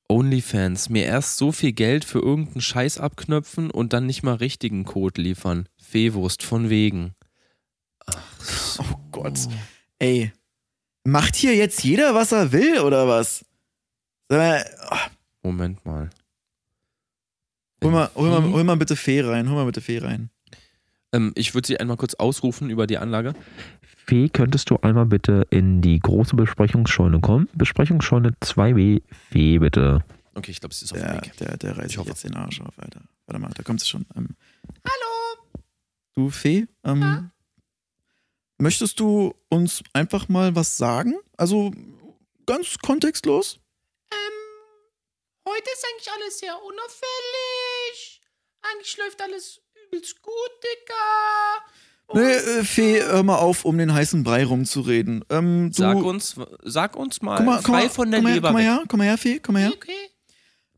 [0.09, 0.89] OnlyFans.
[0.89, 5.21] Mir erst so viel Geld für irgendeinen Scheiß abknöpfen und dann nicht mal richtigen Code
[5.21, 5.69] liefern.
[5.77, 7.15] Fehwurst von wegen.
[8.07, 8.83] Ach so.
[8.83, 9.39] Oh Gott.
[9.99, 10.33] Ey,
[11.05, 13.45] macht hier jetzt jeder, was er will, oder was?
[14.31, 14.57] Oh,
[15.43, 16.11] Moment mal.
[17.83, 20.31] hol, mal, hol, mal, hol mal bitte Fee rein, hol mal bitte Fee rein.
[21.13, 23.35] Ähm, ich würde sie einmal kurz ausrufen über die Anlage.
[24.09, 27.47] Fee, könntest du einmal bitte in die große Besprechungsscheune kommen?
[27.53, 29.03] Besprechungsscheune 2b.
[29.31, 30.03] Fee, bitte.
[30.35, 31.37] Okay, ich glaube, sie ist auf dem Der, Weg.
[31.37, 32.09] der, der reißt Ich hoffe.
[32.09, 33.03] jetzt den Arsch auf, Alter.
[33.27, 34.07] Warte mal, da kommt sie schon.
[34.17, 34.35] Ähm,
[34.83, 35.63] Hallo!
[36.15, 37.31] Du, Fee, ähm,
[38.57, 41.15] möchtest du uns einfach mal was sagen?
[41.37, 41.71] Also
[42.47, 43.61] ganz kontextlos?
[45.47, 48.21] Heute ist eigentlich alles sehr unauffällig.
[48.63, 51.65] Eigentlich läuft alles übelst gut, Digga.
[52.15, 55.25] Nee, äh, Fee, hör mal auf, um den heißen Brei rumzureden.
[55.29, 58.25] Ähm, du, Sag uns, sag uns mal, komm mal, komm frei mal, von der komm
[58.25, 59.73] mal, her, Leber komm mal her, komm mal her, Fee, komm mal her.
[59.75, 59.93] Okay.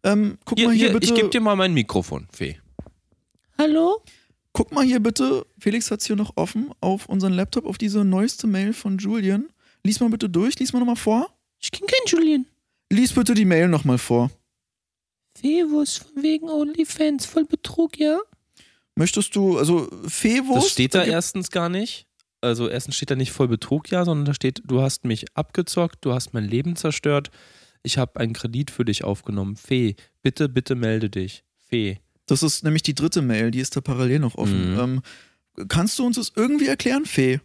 [0.02, 1.12] Ähm, guck Hier, mal hier, hier, bitte.
[1.12, 2.56] ich gebe dir mal mein Mikrofon, Fee.
[3.58, 4.02] Hallo?
[4.52, 8.46] Guck mal hier bitte, Felix hat's hier noch offen, auf unseren Laptop, auf diese neueste
[8.46, 9.48] Mail von Julian.
[9.84, 11.30] Lies mal bitte durch, lies mal nochmal vor.
[11.60, 12.46] Ich kenn keinen Julian.
[12.90, 14.30] Lies bitte die Mail nochmal vor.
[15.38, 18.18] Fewus von wegen OnlyFans, voll Betrug, ja?
[19.00, 20.66] Möchtest du, also Feewurst?
[20.66, 22.06] Das steht da erstens gar nicht.
[22.42, 26.04] Also erstens steht da nicht voll Betrug, ja, sondern da steht, du hast mich abgezockt,
[26.04, 27.30] du hast mein Leben zerstört,
[27.82, 29.56] ich habe einen Kredit für dich aufgenommen.
[29.56, 31.44] Fee, bitte, bitte melde dich.
[31.56, 31.98] Fee.
[32.26, 34.74] Das ist nämlich die dritte Mail, die ist da parallel noch offen.
[34.74, 34.78] Mhm.
[34.78, 35.02] Ähm,
[35.68, 37.40] kannst du uns das irgendwie erklären, Fee?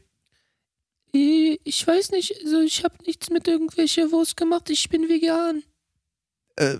[1.13, 5.63] Äh, Ich weiß nicht, also ich habe nichts mit irgendwelcher Wurst gemacht, ich bin vegan.
[6.57, 6.79] Äh,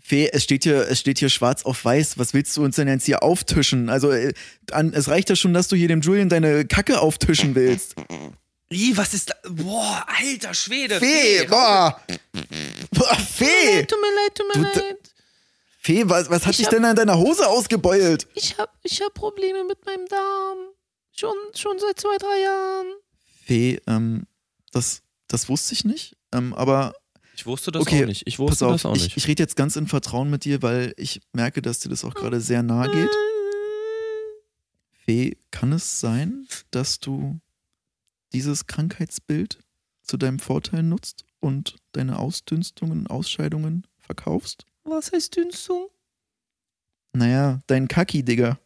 [0.00, 2.18] Fee, es steht hier, es steht hier schwarz auf weiß.
[2.18, 3.88] Was willst du uns denn jetzt hier auftischen?
[3.90, 4.32] Also, äh,
[4.72, 7.94] an, es reicht ja schon, dass du hier dem Julian deine Kacke auftischen willst.
[8.70, 9.34] Ih, was ist da?
[9.50, 10.98] Boah, alter Schwede.
[10.98, 12.00] Fee, boah!
[12.92, 13.84] Boah, Fee!
[13.86, 14.96] Tut mir leid, tut mir Du- leid.
[15.80, 18.26] Fee, was, was hat Ich dich hab- denn an deiner Hose ausgebeult?
[18.34, 20.58] Ich hab, ich hab Probleme mit meinem Darm.
[21.16, 22.86] Schon, schon seit zwei, drei Jahren.
[23.46, 24.26] Fee, ähm,
[24.72, 26.16] das, das wusste ich nicht.
[26.32, 26.94] Ähm, aber
[27.38, 28.26] Ich wusste das Okay, auch nicht.
[28.26, 29.16] Ich pass wusste auf, das auch ich, nicht.
[29.16, 32.14] ich rede jetzt ganz in Vertrauen mit dir, weil ich merke, dass dir das auch
[32.14, 33.10] gerade sehr nahe geht.
[35.04, 37.38] Fee, kann es sein, dass du
[38.32, 39.60] dieses Krankheitsbild
[40.02, 44.66] zu deinem Vorteil nutzt und deine Ausdünstungen, Ausscheidungen verkaufst?
[44.82, 45.86] Was heißt Dünstung?
[47.12, 48.58] Naja, dein Kaki, Digga.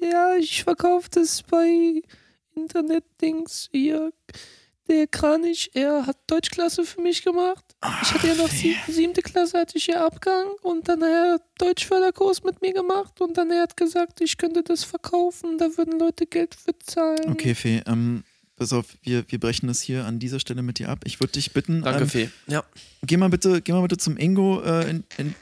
[0.00, 2.02] Ja, ich verkaufe das bei
[2.54, 4.12] Internet-Dings hier.
[4.86, 7.64] Der Kranich, er hat Deutschklasse für mich gemacht.
[8.02, 11.40] Ich hatte ja noch sie, siebte Klasse, hatte ich ja Abgang und dann hat er
[11.58, 15.98] Deutschförderkurs mit mir gemacht und dann er hat gesagt, ich könnte das verkaufen, da würden
[15.98, 17.30] Leute Geld für zahlen.
[17.30, 18.24] Okay, Fee, ähm,
[18.56, 21.00] pass auf, wir, wir brechen das hier an dieser Stelle mit dir ab.
[21.04, 22.28] Ich würde dich bitten, Danke, ähm, Fee.
[22.46, 22.62] Ja.
[23.06, 25.34] geh mal bitte, geh mal bitte zum Ingo äh, in, in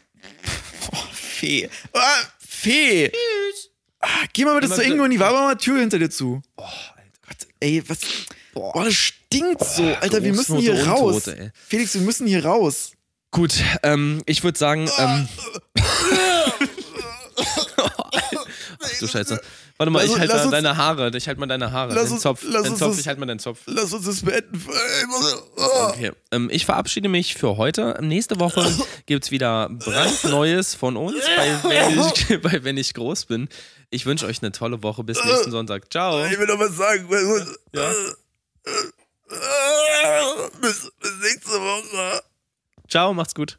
[0.93, 1.69] oh, Fee.
[1.93, 3.11] Ah, Fee!
[3.99, 6.11] Ah, geh mal bitte Geh mal zu Ingo in die Wabe mal Tür hinter dir
[6.11, 6.43] zu.
[6.55, 6.67] Boah,
[6.97, 7.19] Alter.
[7.27, 8.01] Gott, ey, was.
[8.53, 9.85] Boah, das stinkt so.
[10.01, 11.27] Alter, wir müssen hier raus.
[11.27, 11.51] Untote, ey.
[11.69, 12.93] Felix, wir müssen hier raus.
[13.31, 15.29] Gut, ähm, ich würde sagen, ähm,
[18.85, 19.41] Ach du Scheiße.
[19.79, 21.11] Warte mal, Lass ich halte mal uns- deine Haare.
[21.17, 21.95] Ich halte mal deine Haare.
[21.95, 22.43] Lass Den uns- Zopf.
[22.47, 23.61] lass Den Zopf, das- ich halte mal den Zopf.
[23.67, 24.63] Lass uns das beenden.
[25.89, 26.13] Okay.
[26.31, 27.99] Ähm, ich verabschiede mich für heute.
[28.01, 28.71] Nächste Woche
[29.07, 33.49] gibt es wieder brandneues von uns bei wenn, ich, bei wenn ich groß bin.
[33.91, 35.03] Ich wünsche euch eine tolle Woche.
[35.05, 35.91] Bis nächsten Sonntag.
[35.91, 36.25] Ciao.
[36.27, 37.09] Ich will noch was sagen.
[37.73, 37.91] Ja.
[40.61, 42.23] Bis, bis nächste Woche.
[42.89, 43.59] Ciao, macht's gut.